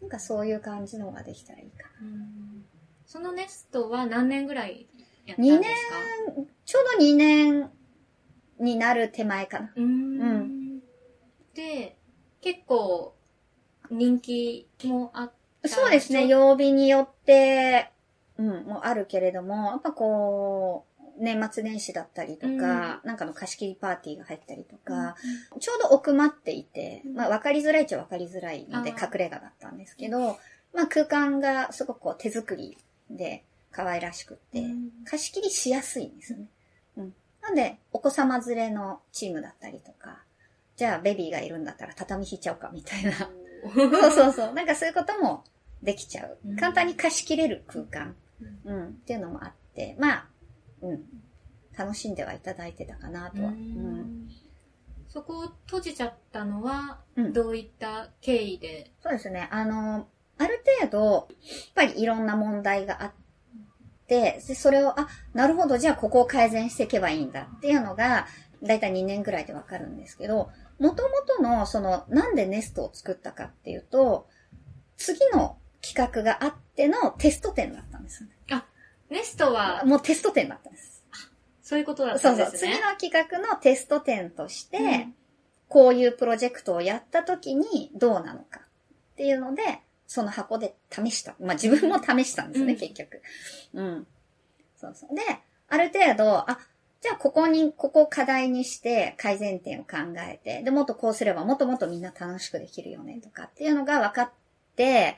[0.02, 2.66] なんかそういう感じのができたらいいかうん。
[3.06, 4.88] そのネストは何年ぐらい
[5.26, 5.70] やったん2です
[6.36, 7.72] 年か、ちょうど2年
[8.60, 9.74] になる手前かな。
[9.76, 10.80] うーん。
[11.54, 11.98] で、
[12.42, 13.16] 結構
[13.90, 15.32] 人気もあっ
[15.62, 17.92] たそうですね、曜日によって、
[18.38, 25.16] うん、もあるけれども、やっぱこう、年末年始だったりとか、なんかの貸し切りパーティーが入ったりとか、
[25.60, 27.16] ちょうど奥まっていて、うん。
[27.16, 30.38] まあ分かりづらいっちゃ分かりづらいので隠れ家だったんですけど、
[30.74, 32.78] まあ空間がすごくこう手作り
[33.10, 34.90] で可愛らしくって、うん。
[35.06, 36.46] 貸し切りしやすいんですよね。
[37.50, 37.56] うん。
[37.56, 40.24] なんで、お子様連れのチームだったりとか、
[40.76, 43.12] じゃあベビーがいるんだったら畳引いちゃおうかみたいな。
[43.12, 44.54] そうそうそう。
[44.54, 45.44] なんかそういうことも
[45.82, 46.56] できちゃううん。
[46.56, 48.16] 簡単に貸し切れる空間、
[48.66, 50.28] うんうん、っていうのもあって、まあ、
[50.82, 51.04] うん、
[51.78, 53.50] 楽しんではいただいてたかなとは。
[53.50, 53.58] ううん
[54.26, 54.30] ん
[55.10, 59.48] そこを閉じちゃったのは、うんどういった経緯で、そうですね。
[59.52, 61.28] あの、ある程度、やっ
[61.74, 63.16] ぱりいろんな問題があって、
[64.08, 68.28] で、それを、あ、なるほど、じゃあここを改善していけばいいんだっていうのが、
[68.64, 70.50] だいたい2年ぐらいでわかるんですけど、
[70.80, 74.28] もともとの、その、なんでネストを作ったかっていうと、
[74.96, 78.36] 次の企画があってのテスト点だったんですよね。
[79.10, 81.06] ネストはもうテスト点だったんです。
[81.62, 82.52] そういうことだったそうんそう。
[82.52, 82.74] ですね。
[82.74, 85.16] 次の企画のテスト点として、うん
[85.70, 91.36] こういうプロジェクトをやった時にどうなのかっていうので、その箱で試した。
[91.40, 93.22] まあ自分も試したんですね、うん結局。
[93.74, 94.08] うん。
[94.76, 95.16] そうそう。
[95.16, 95.22] で、
[95.68, 96.60] ある程度、あ、
[97.02, 99.98] じゃあここに、ここを課題にして改善点を考
[100.28, 104.32] えて、で、もっとこうすればもっともっとみんな楽しくできるよねとかっていうのが分かっ
[104.76, 105.18] て、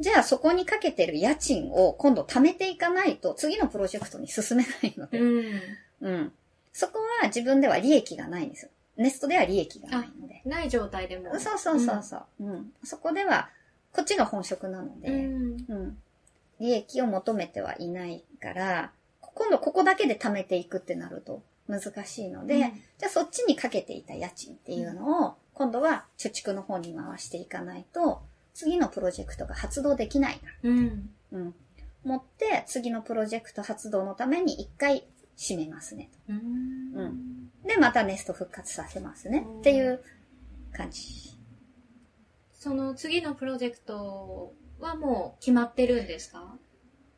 [0.00, 5.60] じゃあそこにかけてる家賃を今度貯めていかないと次のプロジェクトに進めないので、うん。
[6.00, 6.32] うん。
[6.72, 8.70] そこは自分では利益がないんですよ。
[8.96, 10.42] ネストでは利益がないので。
[10.44, 11.38] ない状態でも。
[11.38, 12.24] そうそうそうそう。
[12.40, 12.72] うん。
[12.84, 13.48] そこでは、
[13.98, 15.56] こっちが本職なので、うん。
[15.68, 15.98] うん。
[16.60, 28.22] 利益を求めてはいないから、今度ここだけで貯めていくってなると難しいので、うんじゃあそっちにかけていた家賃っていうのを、今度は貯蓄の方に回していかないと、
[28.54, 30.70] 次のプロジェクトが発動できないな。
[30.70, 31.10] うん。
[31.32, 31.54] うん。
[32.04, 35.02] 持って、次のプロジェクト発動のために一回
[35.36, 36.08] 閉めますね。
[36.28, 36.36] うん。
[36.94, 39.44] うんで、またネスト復活させますね。
[39.58, 40.00] っていう
[40.72, 41.27] 感じ。
[42.58, 46.56] その次のプロジェクトはもう決まってるんですか？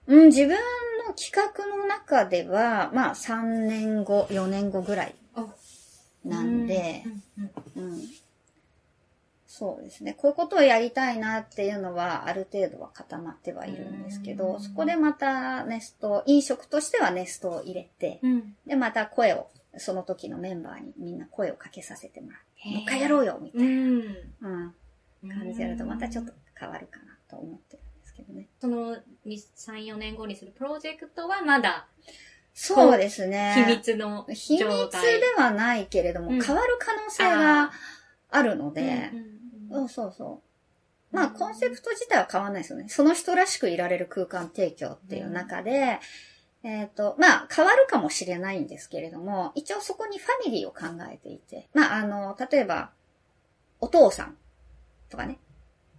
[0.07, 5.47] うん、自分の企画の中では、まあ3年後、4年後ぐらいあ
[6.24, 7.05] なんで、
[7.36, 8.01] うんうんうん。
[9.47, 10.14] そうですね。
[10.14, 18.57] こういうことをやりたいなっていうのは、ある程度は固まってはいるんですけうど、んそこでまたネスト、飲食としてはネストを入れて、うん。
[18.66, 24.09] で、また声を、その時のメンバーにみんな声をかけさせてもらって、もう一回やろうよみたいうん。
[24.41, 24.74] な、うん、
[25.29, 28.49] 感じやるとまたちょっと変わるかなと思ってるんですけどね。
[28.61, 28.97] その
[29.27, 29.43] 3、
[29.87, 31.87] 4年後にするプロジェクトはまだ
[32.53, 33.55] そうですね。
[33.66, 34.59] 秘密の秘密。
[34.61, 34.66] で
[35.37, 37.71] はないけれども、うん変わる可能性が
[38.31, 39.31] あるので、うん
[39.73, 40.43] そうそうそ
[41.12, 41.16] う。
[41.16, 42.89] まあ、コンセプト自体は変わらないですよね。
[42.89, 45.99] その人らしくいられる空間提供っていう中で、
[46.62, 52.91] えっ、と、まあ、変わるかもしれないんですけれども、一応そこにファミリーを考えていて、まあ、あの、例えば、
[53.81, 54.37] お父さん
[55.11, 55.39] とかね、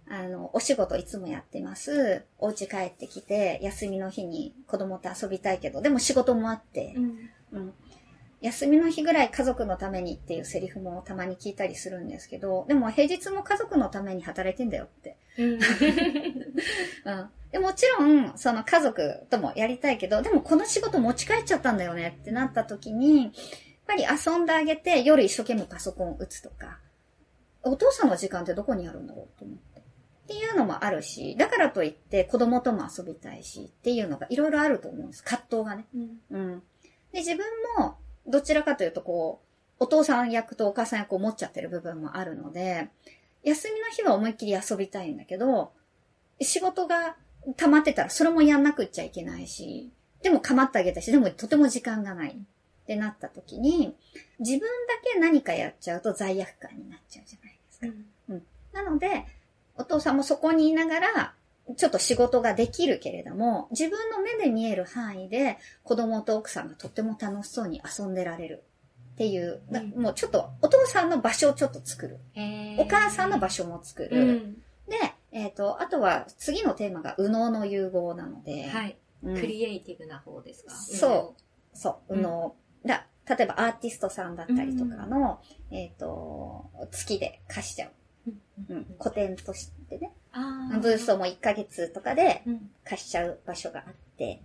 [0.08, 2.24] あの、お仕事いつもやってます。
[2.38, 7.74] お家帰ってきて、休みの日に子供と遊びたいけど、でも仕事もあって、うんうん。
[8.40, 15.16] 休みの日ぐらい家族のためにっていうセリフもたまに聞いたりするんですけど、でも平日も家族のために働いてんだよって。
[15.38, 15.60] うん うん。
[17.52, 23.32] でもちろん、その家族ともやりたいけど、でもこの仕事持ち帰っちゃったんだよねってなった時に、やっ
[23.86, 26.80] ぱり遊んであげて夜一生懸命パソコンを打つとか、
[27.62, 29.80] お父さんの時間ってどこにあるんだろうと思って。
[29.80, 35.22] っていうのもあるし、だからといって子供とも遊びたいしっていうのがいろいろあると思うんです。
[35.24, 35.86] 葛藤がね。
[35.94, 36.62] うんうん。
[37.12, 37.44] で、自分
[37.78, 37.96] も、
[38.26, 39.42] どちらかというと、こ
[39.78, 42.88] う、お父さん役とお母さん役を持っちゃってる部分もあるので、
[43.42, 45.72] 休みの日は思いっきり遊びたいんだけど、
[46.40, 47.16] 仕事が
[47.56, 49.90] 溜まってたらそれもやんなくっちゃいけないし、
[50.22, 53.96] でも構ってあげたし、でもとても時間がないってなった時に、
[54.38, 54.66] 自分だ
[55.02, 57.51] け何かやっちゃうと罪悪感になっちゃうじゃない
[57.82, 58.40] です
[58.72, 58.82] か。
[58.82, 59.26] なので、
[59.76, 61.34] お父さんもそこにいながら、
[61.76, 68.64] ちょっと仕事ができるけれども、自分の目で見える範囲で子供と奥さんがとっても楽しそうに遊んでられる。
[69.12, 69.90] っていう、なうん。
[69.90, 72.18] もうちょっとお父さんの場所をちょっと作る。
[72.78, 74.08] お母さんの場所も作る。
[74.10, 74.54] うん。
[74.88, 74.96] で、
[75.32, 78.96] えっ、と、あとは次のテーマが右脳の融合なので、はい。
[79.22, 79.34] うん。
[79.38, 80.74] クリエイティブな方ですか？
[80.74, 81.34] そ
[81.74, 82.54] そう、うん右脳。
[82.84, 87.90] だ例えばアーティストさんだったりとかの、えっ、と、月で貸しちゃう。
[88.68, 88.76] うん。
[88.76, 92.70] うん、古典としてね、あブーストも1ヶ月とかでうん。
[92.84, 94.42] 貸しちゃう場所があって、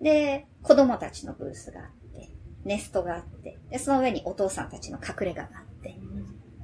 [0.00, 2.30] で、子供たちのブースがあって、
[2.64, 5.75] ネストがあって、で、その上にお父さんたちの隠れ家があって、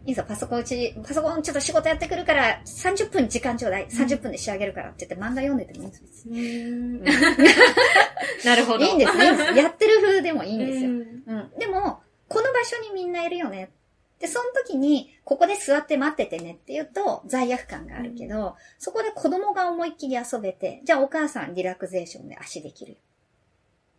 [0.04, 3.86] いいぞ、パソコンうち、パソコンちょっと仕事やってくるから、30分時間ちょうだい。
[3.86, 7.02] 30分で仕上げるからって言って漫画読んでてもいいんですうん
[8.44, 8.84] なるほど。
[8.84, 9.52] いいんです、いいんです。
[9.54, 10.90] やってる風でもいいんですよ。
[10.90, 11.58] うんうん。
[11.58, 13.70] でも、この場所にみんないるよね。
[14.18, 22.98] で、その時に、ここで座って待っててねって言うと、罪悪感があるけど、そこで子供が思いっきり遊べて、じゃあお母さんリラクゼーションで足できるよ。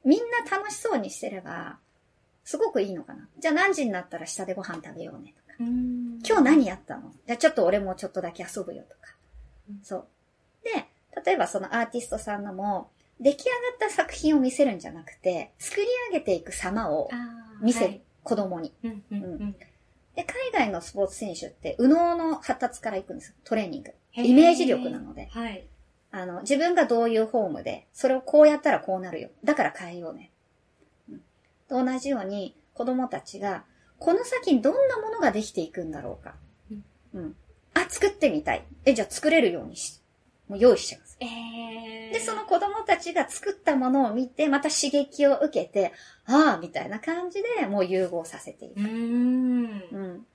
[0.04, 1.78] みんな楽しそうにしてれば、
[2.46, 3.28] すごくいいのかな。
[3.40, 7.12] じゃあ何時になったら下でご飯食べようねと今日何やったの？
[7.26, 9.16] じゃあちょっと俺もちょっとだけ遊ぶよとか
[9.70, 9.80] うん。
[9.84, 10.06] そう。
[10.64, 10.88] で、
[11.26, 12.90] 例えばそのアーティストさんのも、
[13.20, 17.10] 出来上がった作品を見せるんじゃなくて、作り上げていく様を
[17.62, 18.74] 見せる、はい子供に。
[18.84, 19.56] うんうんうん
[20.16, 23.34] で、海外のスポーツ選手って、右脳の発達から行くんですよ。
[23.44, 23.94] トレーニング。
[24.14, 25.28] イメージ力なので。
[25.32, 25.66] はい。
[26.12, 29.30] あの、自分がどういうフォームで、それをこうやったらこうなるよ。
[29.44, 30.30] だから変えようね。
[31.10, 31.22] うん
[31.68, 33.64] と同じように、子供たちが、
[34.00, 36.36] この先にどんなものができていくんだろうか。
[36.72, 36.84] うん
[37.14, 37.36] うん。
[37.74, 38.64] あ、作ってみたい。
[38.86, 40.02] え、じゃあ作れるようにし、
[40.48, 41.18] もう用意しちゃうんです。
[41.22, 45.94] えー、で、その子供たちが作ったものを見て、また刺激を受けて、
[46.26, 48.80] ああ、みたいな感じで、もう融合させていく。
[48.80, 49.70] うーん。
[49.92, 50.26] うん。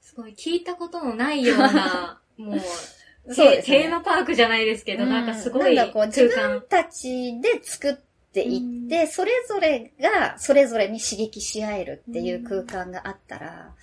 [0.00, 6.62] すごい聞いたことのないような、 もう、そうですねテーマパークじゃないですけど、なんかすごいなんかこう空自分間。
[6.62, 7.96] たちで作っ
[8.38, 13.74] ていって、それぞれがそれぞれに刺激し合えるっていう空間があったら、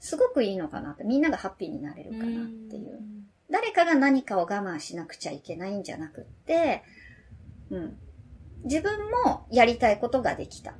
[0.00, 2.26] すごくいいのかなって、みんながハッピーになれるかなっ
[2.68, 3.00] ていう。
[3.50, 6.82] 誰かが何かを我慢しなくちゃいけないんじゃなくって、
[7.70, 7.98] うん。
[8.64, 10.74] 自分もやりたいことができた。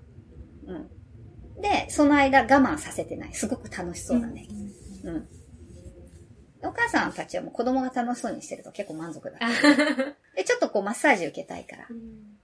[0.67, 1.62] うん。
[1.62, 3.35] で、その間我慢させてない。
[3.35, 4.47] すごく楽しそうだね。
[5.05, 5.29] うん。
[6.62, 9.39] お母さんたちはもう子供が楽しそうにしてると結構満足だ。
[10.35, 11.89] で、ちょっとこうマッサージ受けたいから、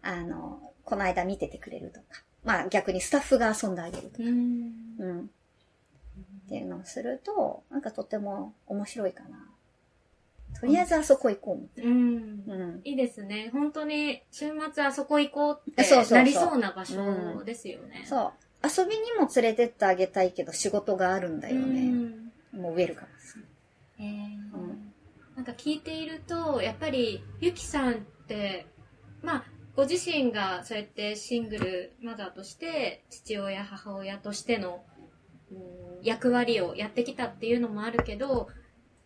[0.02, 2.22] あの、この間見ててくれるとか。
[2.44, 4.24] まあ逆にスタッフが遊んであげるとか。
[4.24, 5.20] うんうん。
[5.22, 9.48] っていうのをすると、なんかとても面白いかな。
[10.60, 12.54] とりあえずあそこ行こうみたいうんな。
[12.54, 12.80] うん。
[12.84, 13.50] いいですね。
[13.52, 18.04] 本当に、週末あそこ行こうってそうそうそうなりそうな場所ですよね。
[18.06, 18.32] そ
[18.62, 18.66] う。
[18.66, 21.80] 遊びにも連れてってあげたいけど仕事があるんだようね。
[21.90, 23.38] んもうウェルカムです。
[23.98, 24.04] えー
[24.54, 24.92] うん
[25.34, 27.96] なんか聞いていると、やっぱり、ゆきさんっ
[28.28, 28.66] て、
[29.22, 29.44] まあ、
[29.74, 34.84] ご自身がそうやってシングルマザーとして、父親、母親としての、
[35.50, 38.48] うん役割をやってきたっていうのもあるけど、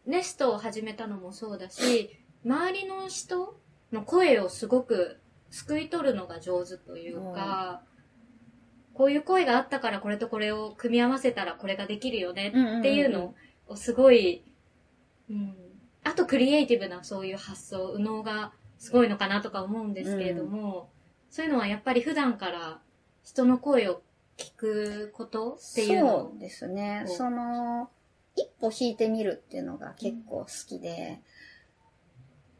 [0.07, 2.11] ネストを始めたのもそうだし、
[2.45, 3.59] 周りの人
[3.93, 7.83] の声をすごく救い取るのが上手というか、
[8.95, 13.35] こういう声があったからこれとこれを組み合わせたらこれができるよねっていうの
[13.69, 14.43] をすごい、
[15.29, 15.55] うん。
[16.03, 20.91] あとクリエイティブなそういう発想、右脳がすごいのかなとか思うんですけれども、
[21.31, 22.81] そういうのはやっぱり普段から
[23.23, 24.03] 人の声を
[24.37, 27.05] 聞くことっていうのそうですね。
[27.07, 27.91] その、
[28.37, 31.21] 一歩引いてみるっていうのが結構好きで、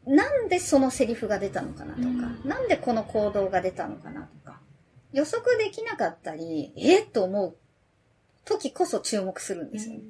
[0.05, 2.41] なんでそのセリフが出たのかなとか、うん。
[2.45, 4.59] なんでこの行動が出たのかなとか、
[5.11, 7.57] 予測できなかったり、えっと思う
[8.45, 9.95] 時こそ注目するんですよ。
[9.95, 10.01] ね。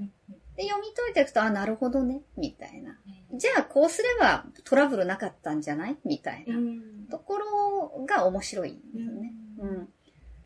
[0.00, 0.10] うん。
[0.56, 2.98] で、読み解いていくと、あ、なるほどね、みたいな。
[3.34, 5.96] じゃあ、こうすればトラブルなかったんじゃない？
[6.04, 6.56] みたいな。
[6.56, 7.06] うん。
[7.10, 9.32] ところが面白いんですよね。
[9.58, 9.70] ううん。
[9.82, 9.88] ん。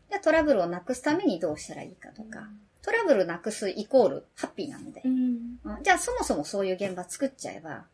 [0.09, 2.49] じゃあ、トラブルをなくすためにどうしたらいいかとか、
[2.81, 5.01] トラブルなくすイコールハッピーなので。
[5.05, 5.59] う、ん。
[5.63, 5.83] うん。
[5.83, 7.85] じゃあ、そもそもそういう現場作っちゃえば、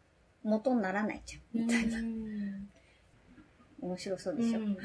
[0.44, 2.00] 元にならないじゃん、みたいな。
[2.00, 2.70] うん。
[3.82, 4.60] 面白そうでしょ？
[4.60, 4.78] うん。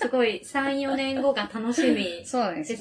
[0.00, 0.40] すごい。
[0.44, 2.36] 3、4年後が楽しみ です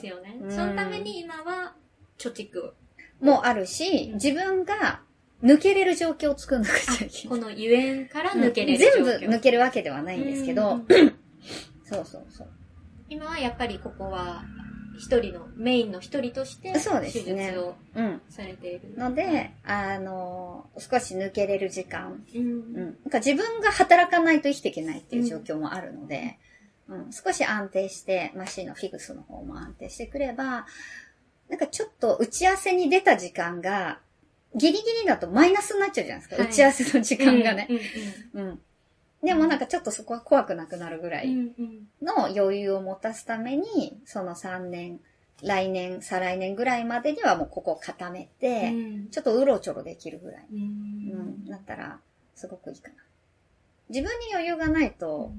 [0.07, 0.19] よ。
[0.21, 0.37] ね。
[0.41, 0.51] うん。
[0.51, 1.75] そのために今は
[2.17, 2.73] 貯蓄を。
[3.19, 5.01] もあるし、自分が
[5.43, 7.27] 抜けれる状況を作んなくちゃいけない。
[7.27, 9.29] このゆえんから抜けれる全状況。
[9.29, 10.87] 部抜けるわけではないんですけど、うん
[11.85, 12.47] そうそうそう。
[13.09, 14.43] 今はやっぱりここは
[14.97, 18.21] 一人の、メインの一人としてそうで手すね術をうん。
[18.29, 18.93] されている。
[18.95, 22.23] ので、あの、少し抜けれる時間。
[22.33, 22.75] うんうん。
[22.75, 26.37] なんか自分が働かないと生きていけないっていう状況もあるので、
[26.87, 30.65] うん、少し安定して、マシンのフィグスの方も安定してくれば、
[31.49, 33.99] なんかちょっと打ち合わせに出た時間が、
[34.55, 36.35] ギリギリだとマイナスになっちゃうじゃないですか。
[36.35, 36.47] はい。
[36.47, 37.67] 打ち合わせの時間がね。
[37.69, 38.61] うんうんうん。
[39.23, 41.87] でもなんかちょっとそこは怖くなくなるぐらうんいうん。
[42.01, 44.99] の余裕を持たすために、その3年、
[45.41, 48.75] 来年、再来年ぐらいまでにはもうここを固めて、う
[49.05, 49.09] ん。
[49.09, 51.45] ちょっとうろちょろできるぐらい、ううん。
[51.45, 51.99] ん、なったら、
[52.35, 52.95] すごくいいかな。
[53.89, 55.31] 自分に余裕がないと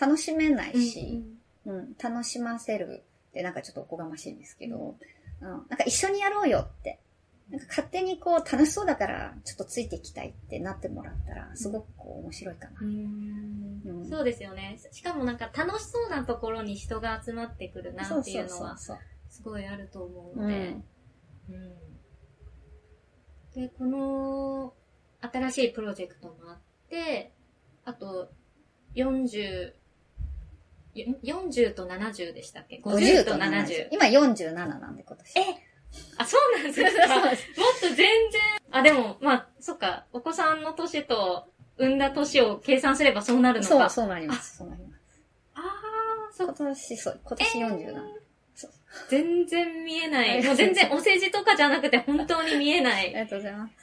[0.00, 1.22] 楽しめないし、
[1.66, 4.96] うん、楽しませるってなんかちょっとおこがましいんですけど、
[5.40, 6.98] うん、なんか一緒にやろうよって
[7.50, 12.80] なんか勝手にこう楽しそうだからちょっとついていきたいってなってもらったら、すごくこう面白いかな。
[12.80, 14.78] うんうんそうですよね。
[14.92, 18.92] しかもなんか楽しそうなところに人が集まってくるなっていうのはす
[19.42, 20.40] ごいあると思う。
[20.40, 20.74] ので。
[21.48, 21.54] うん。
[21.54, 21.74] うん
[23.54, 24.74] で、この
[25.20, 26.58] 新しいプロジェクトもあっ
[26.90, 27.32] て、
[27.84, 28.30] あと
[28.96, 29.72] 40、
[30.94, 33.88] よ40と70でしたっけ ?50 と70。
[33.92, 35.38] 今47なんで今年。
[35.38, 35.42] え
[36.16, 37.08] あ、そうなんですか？
[37.18, 37.30] もっ
[37.80, 38.06] と全然、
[38.70, 43.68] あ、でも、まあ、そっか、お子さんの年と産んだ年を計算すればそうなるのか。
[43.68, 44.56] そう、そうなります。
[44.58, 45.00] そうなります。
[45.56, 47.94] ああ、そ今っ年、そう、今年47。
[48.54, 48.70] そう
[49.08, 50.42] 全然見えない。
[50.44, 53.06] もう全然お世辞とかじゃなくて本当に見えない。
[53.06, 53.74] ありがとうございます。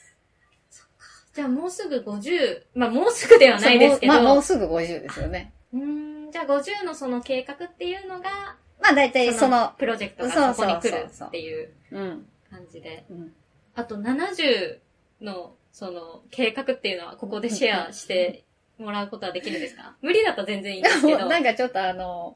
[1.33, 4.13] じゃあもうすぐ50、まあもうすぐではないですけど。
[4.13, 5.53] まあもうすぐ50ですよね。
[5.73, 12.25] うーん、じゃあ50のその計画っていうのが、まあ大体その、プロジェクトがそこに来るっていううん。
[12.49, 13.05] 感じで。
[13.09, 13.33] うん。
[13.75, 14.77] あと70
[15.21, 18.43] のその計画っていうのはここでシェアして
[18.77, 19.95] もらうことはできるんですか？
[20.01, 21.27] 無理だと全然いいんですけど。
[21.29, 22.35] なんかちょっとあの、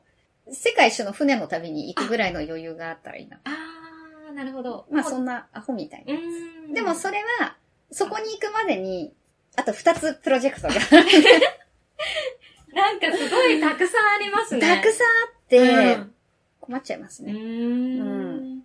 [0.52, 3.39] 世界一周の船の旅に行くぐらいの余裕があったらいいな。
[3.43, 4.86] あー、なるほど。
[4.91, 6.20] まあそんなアホみたいうな。
[6.20, 6.74] ーん。
[6.74, 7.56] でもそれは、
[7.91, 9.14] そこに行くまでに、
[9.58, 10.74] あと2つプロジェクトが
[12.74, 14.62] なんかすごいたくさんありますね。
[14.62, 16.14] たくさんあっうて、ん
[16.66, 17.34] 困っちゃいますうね。
[17.34, 18.03] ーんう
[18.43, 18.63] ん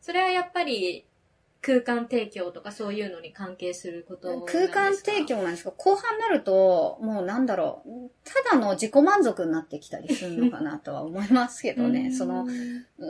[0.00, 1.04] それはやっぱり
[1.62, 4.72] 空間提供とかそういうのに関係することなんですか？
[4.72, 12.12] 空間提供なんですけど、後半になると、もうなんだろう、ただの自己満足になってきたりするのかなとは思いますけどね。
[12.14, 12.46] その、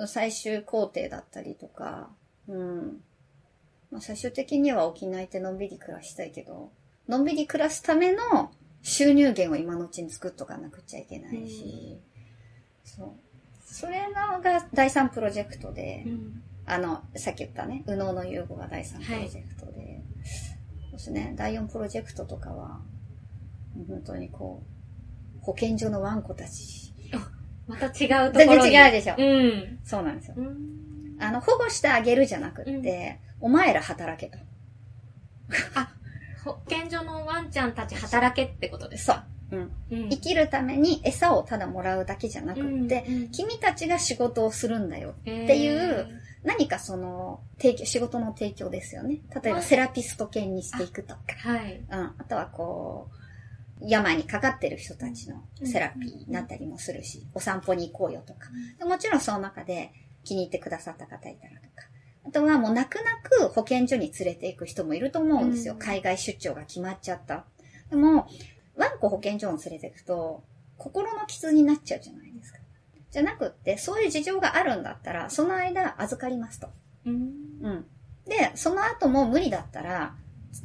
[0.06, 2.08] 最終工程だったりとか、
[2.48, 3.02] うん。
[3.90, 6.70] まあ、最終的には沖縄行ってのんびり暮らしたいけど、
[7.08, 11.98] のんびり暮らすための収入源を今のうちに作っとかなくちゃいけないし、
[12.84, 13.10] そう。
[13.78, 20.02] それのが第3プロジェクトで、うんあの、さっき言ったね、右脳の融合が第3プロジェクトで、
[20.80, 22.80] そうですね、第4プロジェクトとかは、
[23.86, 24.62] 本当にこ
[25.42, 26.94] う、保健所のワンコたち。
[27.68, 28.70] また違うところに。
[28.70, 29.14] 全然違うでしょ。
[29.18, 29.78] うん。
[29.84, 30.36] そうなんですよ。
[30.38, 30.56] うん
[31.18, 34.38] あの、保護してあげるじゃなくって、お前ら働けと。
[36.44, 39.26] 保健所のワンちゃんたち働けってことですそうか。
[39.50, 39.72] うん。
[39.90, 45.10] うん生きるために餌をただもらうだけじゃなくって、うんうん君たちが仕事をするんだよ。
[45.10, 46.08] っていう
[46.46, 49.18] 何かその、提供、仕事の提供ですよね。
[49.34, 51.20] 例えばはいセラピスト犬にしていくとか。
[51.38, 51.84] はい。
[51.90, 52.14] うん。
[52.18, 58.48] あとはこう、病にかかってる人たちのセラピーになったりもするし、お散歩に行こうよとか。
[58.78, 59.92] でもちろんその中で
[60.24, 61.88] 気に入ってくださった方いたらとか。
[62.26, 65.74] あとはもう泣く泣く保健所に連れて行く人もいると思うんですよ。
[65.74, 67.44] うん海外出張が決まっちゃった。
[67.90, 68.28] でも、
[68.76, 70.42] ワンコ保健所に連れて行くと、
[70.78, 72.58] 心の傷になっちゃうじゃないですか。
[73.10, 76.68] じゃなくって、そういう事情があるんだったら、その間預かりますと。
[77.06, 77.14] うん
[77.62, 77.86] うん。
[78.26, 80.14] で、その後も無理だったら、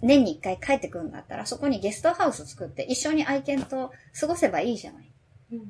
[0.02, 5.12] 年に一回帰ってくるんだったら、そこにゲストハウス作って一緒に愛犬と過ごせばいいじゃない。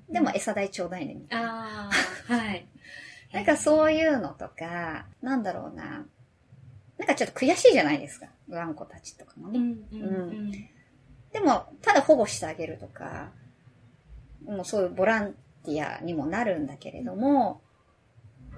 [0.09, 1.87] でも餌代ちょうだいね、みたいな。
[1.87, 1.89] あ
[2.29, 2.65] あ、はい。
[3.33, 6.05] なんかそういうのとか、なんだろうな。
[6.97, 8.27] なんかちょっと悔しいじゃないですか。
[8.49, 9.59] ワンコたちとかもね。
[9.59, 10.07] うんうんう
[10.49, 10.70] ん
[11.33, 13.31] でも、ただ保護してあげるとか、
[14.45, 15.33] もうそういうボラン
[15.65, 17.61] ティアにもなるんだけれども、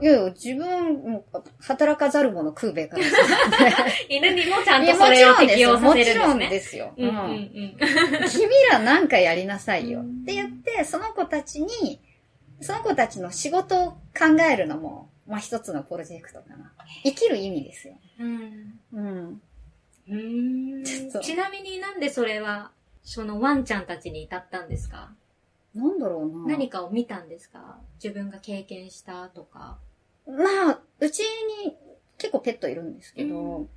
[0.02, 1.24] いやいや、自分、
[1.60, 3.12] 働かざる者食うべからず。
[4.10, 5.36] 犬にもちゃんとそれを。
[5.36, 6.50] 適用さもちろんせるんですね。
[6.50, 6.94] ですよ。
[6.98, 8.30] うんうんうんうん。
[8.30, 10.00] 君らなんかやりなさいよ。
[10.00, 12.02] うんって言って、その子たちに、
[12.60, 14.00] その子たちの仕事を考
[14.52, 16.72] えるのも、まあ一つのプロジェクトかな。
[17.04, 17.94] 生きる意味ですよ。
[18.20, 19.42] うんうん。
[20.08, 20.82] うー。
[20.82, 22.72] んちなみになんでそれは、
[23.04, 25.12] そのワンちゃんたちに至ったんですか？
[25.76, 26.54] なんだろうな。
[26.56, 27.80] 何かを見たんですか？
[28.04, 29.78] 自分が経験したとか。
[30.28, 31.76] まあ、うちに
[32.18, 33.68] 結構ペットいるんですけど、う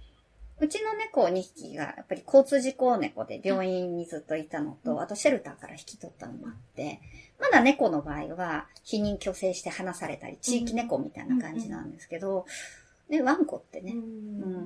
[0.59, 5.01] うちの猫2匹がやっぱり交通事故猫で病院にずっといたのと、うん。
[5.01, 7.01] あとシェルターから引き取ったのもあって、
[7.41, 12.47] まだ猫の場合は避妊去勢して離されたり、地域猫みたいな感じなんですけど、
[13.11, 14.03] で、ワンコってね、ううん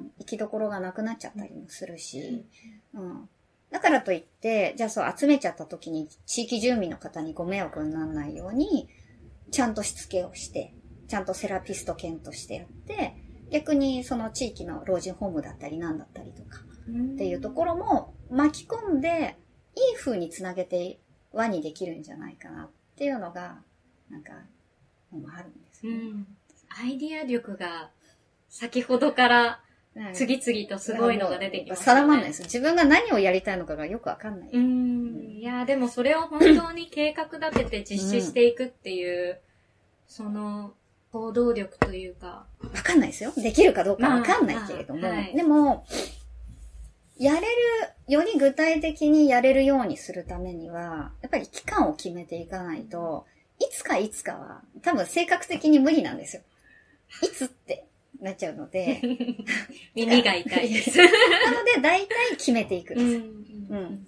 [0.07, 2.45] ん、生きどころがなくなっちゃったりもするし、
[2.95, 3.29] うん。
[3.71, 8.89] だからといって、じゃあそう集めちゃった時に地域住民の方にご迷惑にならないように、
[9.51, 10.75] ちゃんとしつけをして、
[11.09, 13.15] ちゃんとセラピスト犬としてやって、
[13.51, 19.37] 逆にその地域の老人ホームだったりなんだったりとかっていうところも巻き込んで、
[19.77, 20.99] いい風につなげて
[21.33, 23.61] 輪にできるんじゃないかなっていうのが、
[24.09, 24.33] なんか、
[25.11, 25.99] もあるんですよね。
[25.99, 26.27] うん。
[26.71, 27.91] アイディア力が
[28.51, 29.61] 先ほどから
[30.13, 32.43] 次々とすごいのが出てきました、定まんないです。
[32.43, 34.51] 自分が何をやりたいのかがよくわかんない。
[34.53, 35.39] うん。
[35.39, 39.41] いや、でもそれを本当に計画立てて 実施していくっていう、
[40.07, 40.75] その、
[41.13, 42.47] 行動力というか。
[42.63, 43.33] わかんないですよ。
[43.37, 45.01] できるかどうかわかんないけれども。
[45.01, 45.85] まあはいでも、
[47.19, 47.47] やれる、
[48.09, 53.27] より具体的にやれるようにするためには、やっぱり期間を決めていかないと、
[53.59, 56.43] いつかいつかは、多分性格的に無理なんですよ。
[57.23, 57.87] いつって
[58.21, 59.01] なっちゃうので、
[59.95, 60.97] 耳が痛いです。
[60.99, 61.11] なの
[61.65, 63.07] で大体決めていくんです。
[63.07, 64.07] うんうん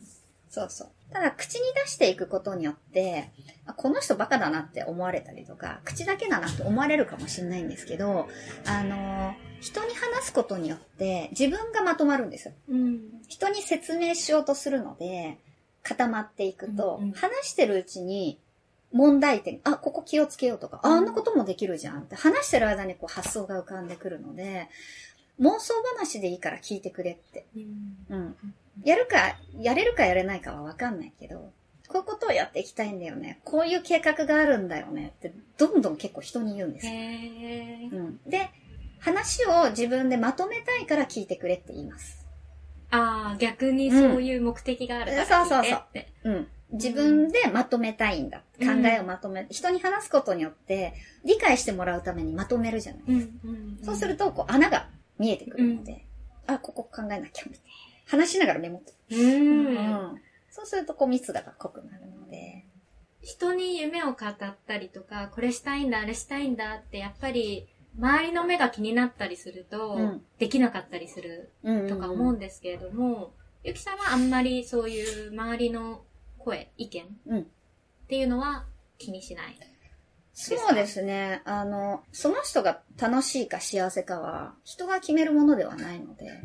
[0.51, 0.89] そうそう。
[1.11, 3.31] ただ、口に出していくことによって、
[3.65, 8.29] あこの人バカだなって思われたりとか、口だけだなって思われるかもしれないんですけど、
[8.67, 12.55] あの、人に話すことによって自分がまとまるんですよ。
[12.69, 13.01] うん。
[13.29, 15.39] 人に説明しようとするので、
[15.83, 18.39] 固まっていくと、うんうん話してるうちに
[18.93, 24.69] 問題点、あ、ここ気をつけようとか、あ、うんあんなこともできるじゃんって話してる間にこう発想が浮かんでくるので、
[25.41, 27.47] 妄想話でいいから聞いてくれって。
[27.57, 28.37] うんうん。
[28.85, 31.53] やるか、やれるかやれないかはわかんないけど、
[31.89, 33.41] こういうことをやっていきたいんだよね。
[33.45, 36.93] こういう計画があるんだよねって、どんどん結構人に言うんですよ。
[36.93, 38.21] へーうん。
[38.27, 38.51] で、
[38.99, 42.27] 話を自分でまとめたいから聞いてくれって言います。
[42.91, 46.13] ああ、逆にそういう目的があるからそうそうそう聞いてって。
[46.25, 46.49] うん。
[46.73, 48.43] 自分でまとめたいんだ。
[48.61, 50.95] うん考えをまとめ、人に話すことによって、
[51.25, 53.03] 理解してもらうためにまとめるじゃない。
[53.09, 54.89] うんうんそうすると、こう、穴が
[55.19, 56.07] 見えてくるので、
[56.47, 57.61] あ、ここ考えなきゃ、みたいな。
[58.07, 58.93] 話しながらメモって。
[60.51, 62.67] そうすると、こう、密度が濃くなるので、
[63.21, 67.69] 人に夢を語ったりとか、これしたいんだ、あれしたいんだって、やっぱり、
[67.99, 73.33] 周りの目が気になったりすると、うんできなかったりするうんとか思うんですけれども、
[73.65, 76.03] ゆきさんはあんまりそういう周りの
[76.43, 77.47] 声、意見っうん。
[78.09, 78.67] ていうのは
[78.99, 79.59] 気にしない。
[80.35, 81.43] そうですね。
[81.45, 86.43] あの、その人が楽しいか幸せかは、人が決めるものではないので、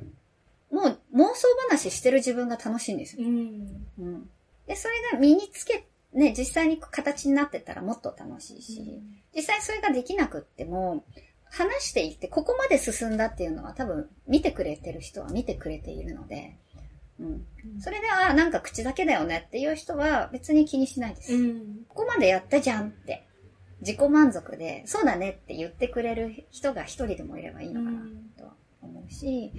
[0.72, 3.28] もう妄想話してる自分が楽しいんですよ。
[3.28, 3.88] うん。
[4.00, 4.30] うん。
[4.68, 9.02] で、それが身につけ、ね、実際に形になってたらもっと楽しいし、
[9.34, 11.06] 実際それができなくっても、
[11.50, 16.58] 話していって、ここまで進んだっていうのは多分見てくれてる人は見てくれているので、
[17.20, 17.46] うん。
[17.80, 21.34] それではなんか口だけだよねっていう人は別に気にしないです。
[21.34, 21.86] うん。
[21.88, 23.28] ここまでやったじゃんって、
[23.82, 28.02] 自己満足で、そうだねって言ってくれる人が一人でもいればいいのかな
[28.38, 29.52] とは思うし、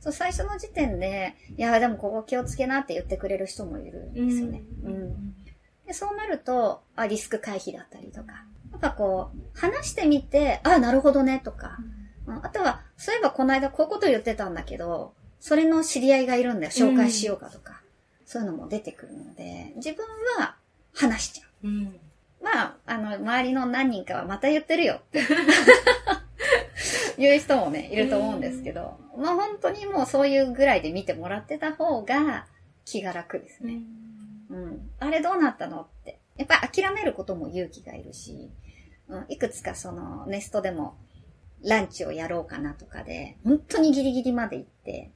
[0.00, 4.62] そう、最初の時点で、いや、でもここ気をつけなって言ってくれる人もいるんですよね。
[4.84, 5.34] うん。
[5.86, 12.00] で、そうなると、あ、リスク回避だったりとか、やっぱこう、話してみて、あ、なるほどねとか、うん
[12.42, 17.80] あとは、そういえばこの間こういうこと言ってたんだけど、それの知り合いがいるんだよ、紹介しようかとか、
[18.26, 20.06] そういうのも出てくるので、自分
[20.38, 20.54] は
[20.94, 21.68] 話しちゃう。
[21.68, 21.96] うん。
[22.42, 25.22] まあ、あの、周りの何人かはまた言ってるよって。
[27.18, 32.46] 言う人もね、いると思うんですけど、まあ本当にもうそういうぐらいで見てもらってた方が
[32.86, 33.80] 気が楽ですね。
[34.48, 34.90] うん。
[34.98, 36.18] あれどうなったのって。
[36.36, 38.50] やっぱり諦めることも勇気がいるし、
[39.08, 40.96] うん、いくつかそのネストでも
[41.62, 45.10] ランチをやろうかなとかで、本当にギリギリまで行って、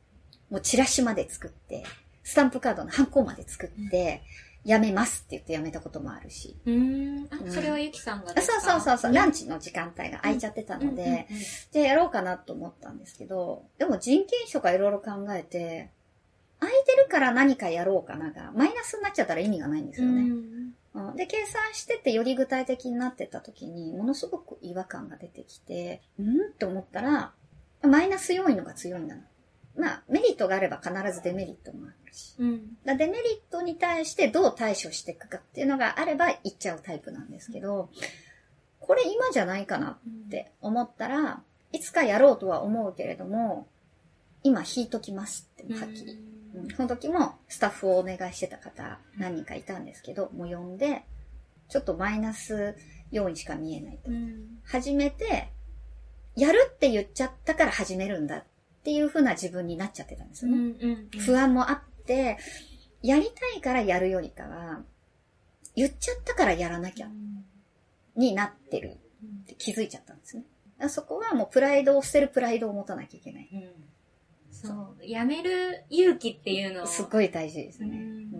[0.50, 1.84] もうチラシまで作って、
[2.22, 4.22] スタンプカードのハンコまで作って、
[4.64, 6.56] やめますって言ってやめたこともあるし。
[6.64, 7.28] うん。
[7.30, 7.52] あう、ん。
[7.52, 8.60] それはゆきさんがあですか？
[8.62, 11.26] そうそうそうそう、ランチチの時間帯が空いちゃってたので、うんうんうん
[11.72, 15.90] で、やろうかなと思ったんですけど、でも人件費とかいろいろ考えて、
[16.60, 20.22] 空いてるから何かやろうかなが、マイナスになっちゃったら意味がないんですよね。
[20.94, 21.16] うん。
[21.16, 26.22] で、計算してってより具体的になってった時に、ものすごく違和感が出てきて、ん？
[26.22, 27.32] って思ったら、
[27.82, 29.22] マイナス要因のが強いんだな。
[29.76, 32.36] まあ、メリットがあれば必ずデメリットもあるし。
[32.38, 32.76] うん。
[32.84, 37.90] だデメリットに対してどう対処していくかっていうのがあれば言っちゃうタイプなんですけど、
[38.80, 41.42] これ今じゃないかなって思ったら、
[41.72, 43.66] いつかやろうとは思うけれども、
[44.42, 46.12] 今引いときますって、はっきり。
[46.12, 46.34] うん
[46.76, 51.04] その時もスタッフをお願いしてた方何人かいたんですけど、もう呼んで、
[51.68, 52.76] ちょっとマイナス
[53.10, 54.10] 要因しか見えないと。
[54.10, 54.60] うん。
[54.64, 55.50] 始めて、
[56.36, 58.44] やるって言っちゃったから始めるんだっ
[58.84, 60.58] ていう風な自分になっちゃってたんですよね。
[60.80, 61.08] うん。
[61.20, 62.38] 不安もあって、
[63.02, 64.82] やりたいからやるよりかは、
[65.74, 67.08] 言っちゃったからやらなきゃ
[68.16, 68.98] になってる
[69.42, 70.44] って気づいちゃったんですね。
[70.88, 73.48] そこはもうプライドを捨てるプライドを持たなきゃいけない。
[73.52, 73.70] うん。
[74.52, 74.68] そ
[75.00, 75.06] う。
[75.06, 77.96] やめる勇気っていうのをすっごい大事ですうね。
[77.98, 78.30] ん。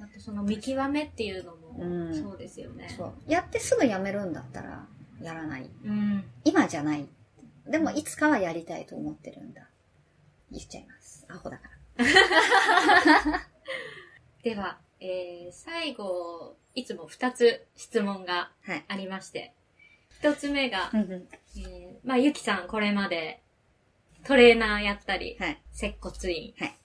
[0.00, 2.92] あとその見極めっていうのうんも、そうですよね。
[2.96, 3.12] そう。
[3.26, 4.86] やってすぐやめるんだったら、
[5.22, 5.70] やらない。
[5.84, 6.24] うん。
[6.44, 7.06] 今じゃない。
[7.70, 9.68] でもいつかはやりたいと思ってるんだ。
[10.50, 11.24] 言っちゃいます。
[11.28, 12.04] アホだから。
[14.42, 18.84] では、えー、最後、いつも二つ質問がはい。
[18.88, 19.54] ありまして。
[20.18, 23.42] 一つ目がえー、まあ、ゆきさんこれまで
[24.24, 25.62] トレーナーやったり、はい。
[25.72, 26.76] 接骨院、はい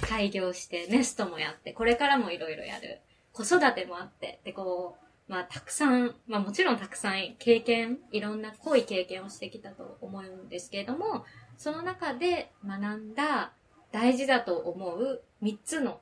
[0.00, 3.00] 開業して、ネストもやって、これからもいろいろやる。
[3.32, 11.24] 子育てもあって、で、こう、まあ、たくさん、まあもちろんたくさん経験、いろんな濃い経験をしてきたと思うんですけれども、
[11.56, 13.52] その中で学んだ
[13.92, 16.00] 大事だと思う3つの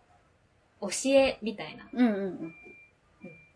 [0.81, 2.15] 教えみたいな、うんうん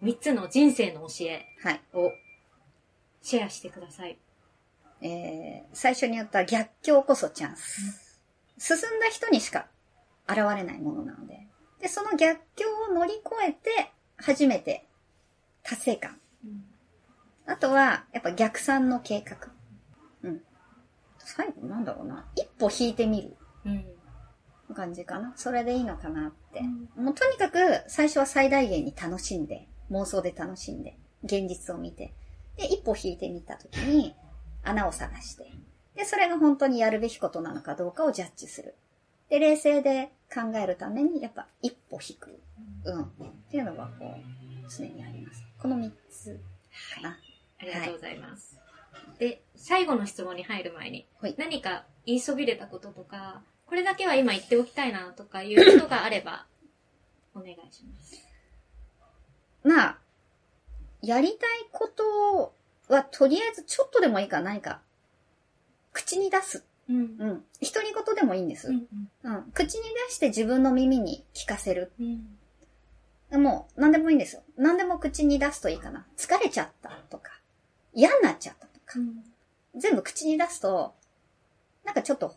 [0.03, 0.09] うん。
[0.11, 1.81] 3つの人生の教えはい。
[1.94, 2.12] を
[3.23, 4.19] シェアしてください。
[5.01, 8.20] えー、最初に言った逆境こそチャンス。
[8.59, 9.69] 進んだ人にしか
[10.28, 11.47] 現れないものなので。
[11.81, 14.86] で、その逆境を乗り越えて、初めて
[15.63, 16.19] 達成感。
[17.47, 19.37] あとは、やっぱ逆算の計画。
[20.23, 20.41] うん。
[21.19, 22.27] 最後なんだろうな。
[22.37, 23.85] 一歩引いてみるうん。
[24.75, 25.33] 感じかな。
[25.37, 26.63] それでいいのかなって。
[26.97, 27.59] もうとにかく
[27.89, 32.15] 最初は最大限に楽しんで、妄想で楽しんで、現実を見て、
[32.57, 34.15] で、一歩引いてみたときに
[34.63, 35.51] 穴を探して、
[35.95, 38.75] で、それが本当にやるべきことなのかどうかをジャッジする。
[39.29, 42.41] で、冷静で考えるために、やっぱ一歩引く。
[42.85, 43.03] うん。
[43.03, 43.07] っ
[43.51, 45.45] ていうのがこう、常にあります。
[45.63, 46.41] この三つ
[46.97, 47.17] かな。
[47.61, 48.59] ありがとうございます。
[49.21, 56.47] で、最後の質問に入る前にはい、何か言いそびれたこととか、これだけは今言っておきたいなとかいうことがあれば、
[57.37, 58.29] お願いします。
[59.63, 59.99] まあ、
[61.01, 62.53] やりたいこと
[62.89, 64.81] はとりあえずちょっとでもいいから何か、
[65.93, 66.65] 口に出す。
[66.89, 66.97] うん。
[66.97, 67.45] うん。
[67.61, 68.69] 独り言でもいいんです。
[68.69, 69.33] ううん。
[69.33, 69.53] ん。
[69.55, 71.93] 口に出して自分の耳に聞かせる。
[72.01, 72.39] うん。
[73.39, 74.43] もう、何でもいいんですよ。
[74.57, 76.07] 何でも口に出すといいかな。
[76.17, 77.33] 疲れちゃったとか、
[77.95, 78.99] 嫌になっちゃったとか。
[79.77, 80.95] 全部口に出すと、
[81.85, 82.37] なんかちょっと、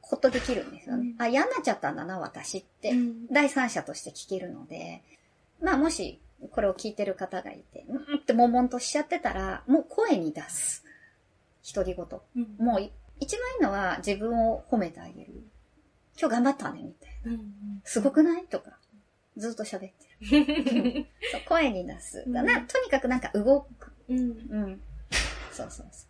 [0.00, 1.14] ほっとできるんですよね。
[1.18, 2.90] うんあ、嫌になっちゃったんだな、私って。
[2.90, 5.02] うん第三者として聞けるので、
[5.60, 10.84] まあもし、これを聞いてる方がいて、うんって悶々としちゃってたら、もう声に出す。
[11.74, 12.06] 独り言。
[12.36, 12.56] うん。
[12.66, 12.90] もうい、
[13.20, 15.44] 一番いいのは自分を褒めてあげる。
[16.18, 17.32] 今日頑張ったね、みたいな。
[17.32, 17.82] うん。
[17.84, 18.44] すごくない？
[18.46, 18.72] とか、
[19.36, 19.88] ずっと喋って
[20.38, 21.06] る。
[21.32, 22.24] そう声に出す。
[22.28, 23.92] だな、うんとにかくなんか動く。
[24.08, 24.18] うん。
[24.18, 24.22] う
[24.66, 24.80] ん。
[25.50, 26.08] そうそうそう。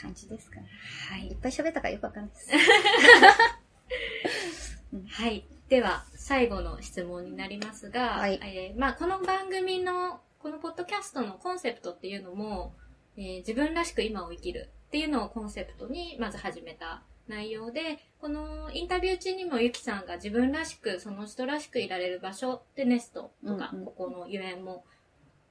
[0.00, 0.66] 感じですかね。
[1.10, 1.36] はいいっ。
[1.36, 2.50] ぱい喋ったからよくわかんないです。
[5.22, 5.44] はい。
[5.68, 12.74] では、最後の質問になりますが、はいえーまあ、この番組の、このポッドキャストのコンセプトっていうのも、
[13.16, 24.84] えー自分らしく今を生きるっていうのをコンセプトにまず始めた内容で、このインタビュー中にもゆきさんが自分らしく、その人らしくいられる場所でネストとか、うんうんここのゆえんも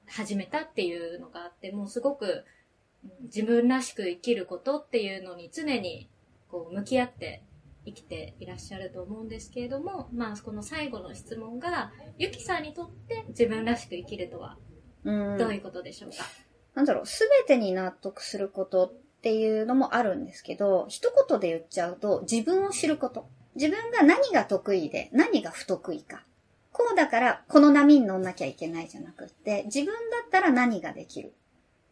[0.07, 6.09] 始めたっていうのがあって、もうすごくうん自分らしく生きることっていうのに常に
[6.49, 7.43] こう向き合って
[7.85, 14.57] 生きていらっしゃると思うんですけれども、まあ、この最後の質問が、ゆきさんにとって自分らしく生きるとは
[15.03, 15.37] うん。
[15.37, 16.17] どういうことでしょうか、
[16.73, 18.93] なんだろう、すべてに納得すること
[19.25, 23.27] っていうのもあるんですけど、一言で言っちゃうと、自分を知ること。
[23.55, 26.21] 自分が何が得意で、何が不得意か。
[26.71, 29.93] こうだから、この波に乗んなきゃいけないじゃなくって、自分だ
[30.27, 31.33] ったら何ができる。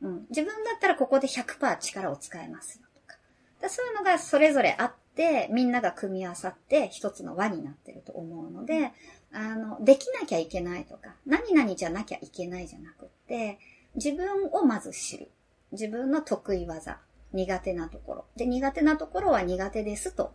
[0.03, 0.25] うん。
[0.29, 3.17] 自分だったらここで100%力を使えますよとか。
[3.59, 8.91] だそういうのがそれぞれあって、みんなが組み合わさって一つの輪になってると思うので、
[9.31, 13.57] あの、できなきゃいけないとか、何々じゃなきゃいけないじゃなくって、
[13.95, 15.31] 自分をまず知る。
[15.71, 16.99] 自分の得意技、
[17.33, 18.25] 苦手なところ。
[18.35, 20.33] で、苦手なところは苦手ですと。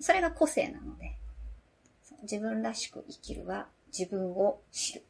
[0.00, 1.16] それが個性なので、
[2.22, 5.02] 自分らしく生きるは自分を知る。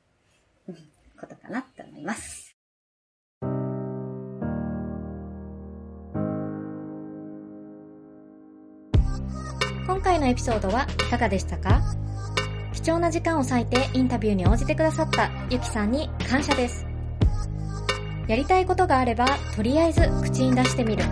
[0.69, 0.77] うん
[1.19, 2.57] ことかなって思います。
[9.87, 11.81] 今回のエピソードはいかがでしたか？
[12.73, 16.92] 貴重な時間を割いてインタビューに応じてくださったゆきさんに感謝です。
[18.29, 19.27] やりたいことがあれば、
[19.57, 21.05] とりあえず口に出してみる。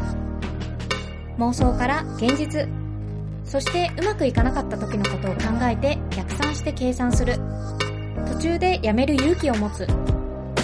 [1.39, 2.69] 妄想から現実。
[3.45, 7.35] そしてうまくいかなかった時のことを考えて逆算して計算する。
[8.29, 9.87] 途中でやめる勇気を持つ。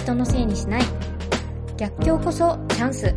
[0.03, 0.81] 人のせいにしない。
[1.75, 3.13] 逆境こそチャンス。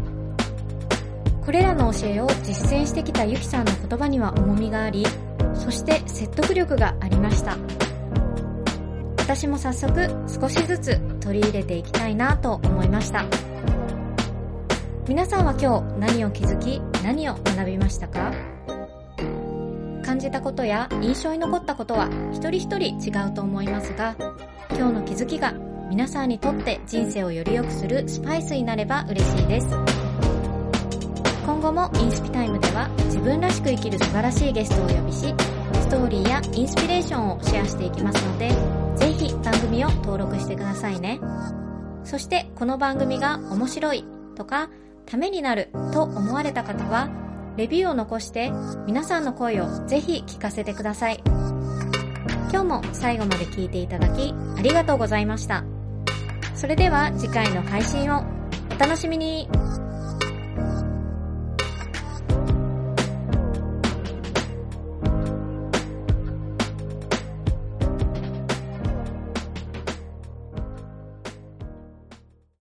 [1.45, 5.07] これらの教えを実践してきたゆきさんの言葉には重みがあり、
[5.55, 7.57] そして説得力がありました。
[9.19, 13.25] 私も早速少しずつ取り入れていきたいなと思いました。
[15.09, 18.33] 皆さんは今日何を気づき、何を学びましたか？
[20.05, 24.17] 感じたことや印象に残ったことは一人一人違うと思いますが、
[24.71, 25.53] 今日の気づきが
[25.89, 29.67] 皆さんにとって人生をより良くするスパイスになれば嬉しいです。
[31.45, 35.35] 今後もインスピタイムでは自分らしく生きる素晴らしいゲストをお呼びし、
[35.75, 38.51] ストーリーやインスピレーションをシェアしていきますので、
[38.97, 41.21] ぜひ番組を登録してくださいね。
[42.05, 44.05] そしてこの番組が面白い
[44.37, 44.71] とか、
[45.07, 47.09] ためになると思われた方は、
[47.57, 48.53] レビューを残して
[48.87, 51.23] 皆さんの声をぜひ聞かせてください。
[52.51, 55.65] 今日も最後まで聞いていただきありがとうございました。
[56.55, 58.25] それでは次回の配信を
[58.77, 59.49] お楽しみに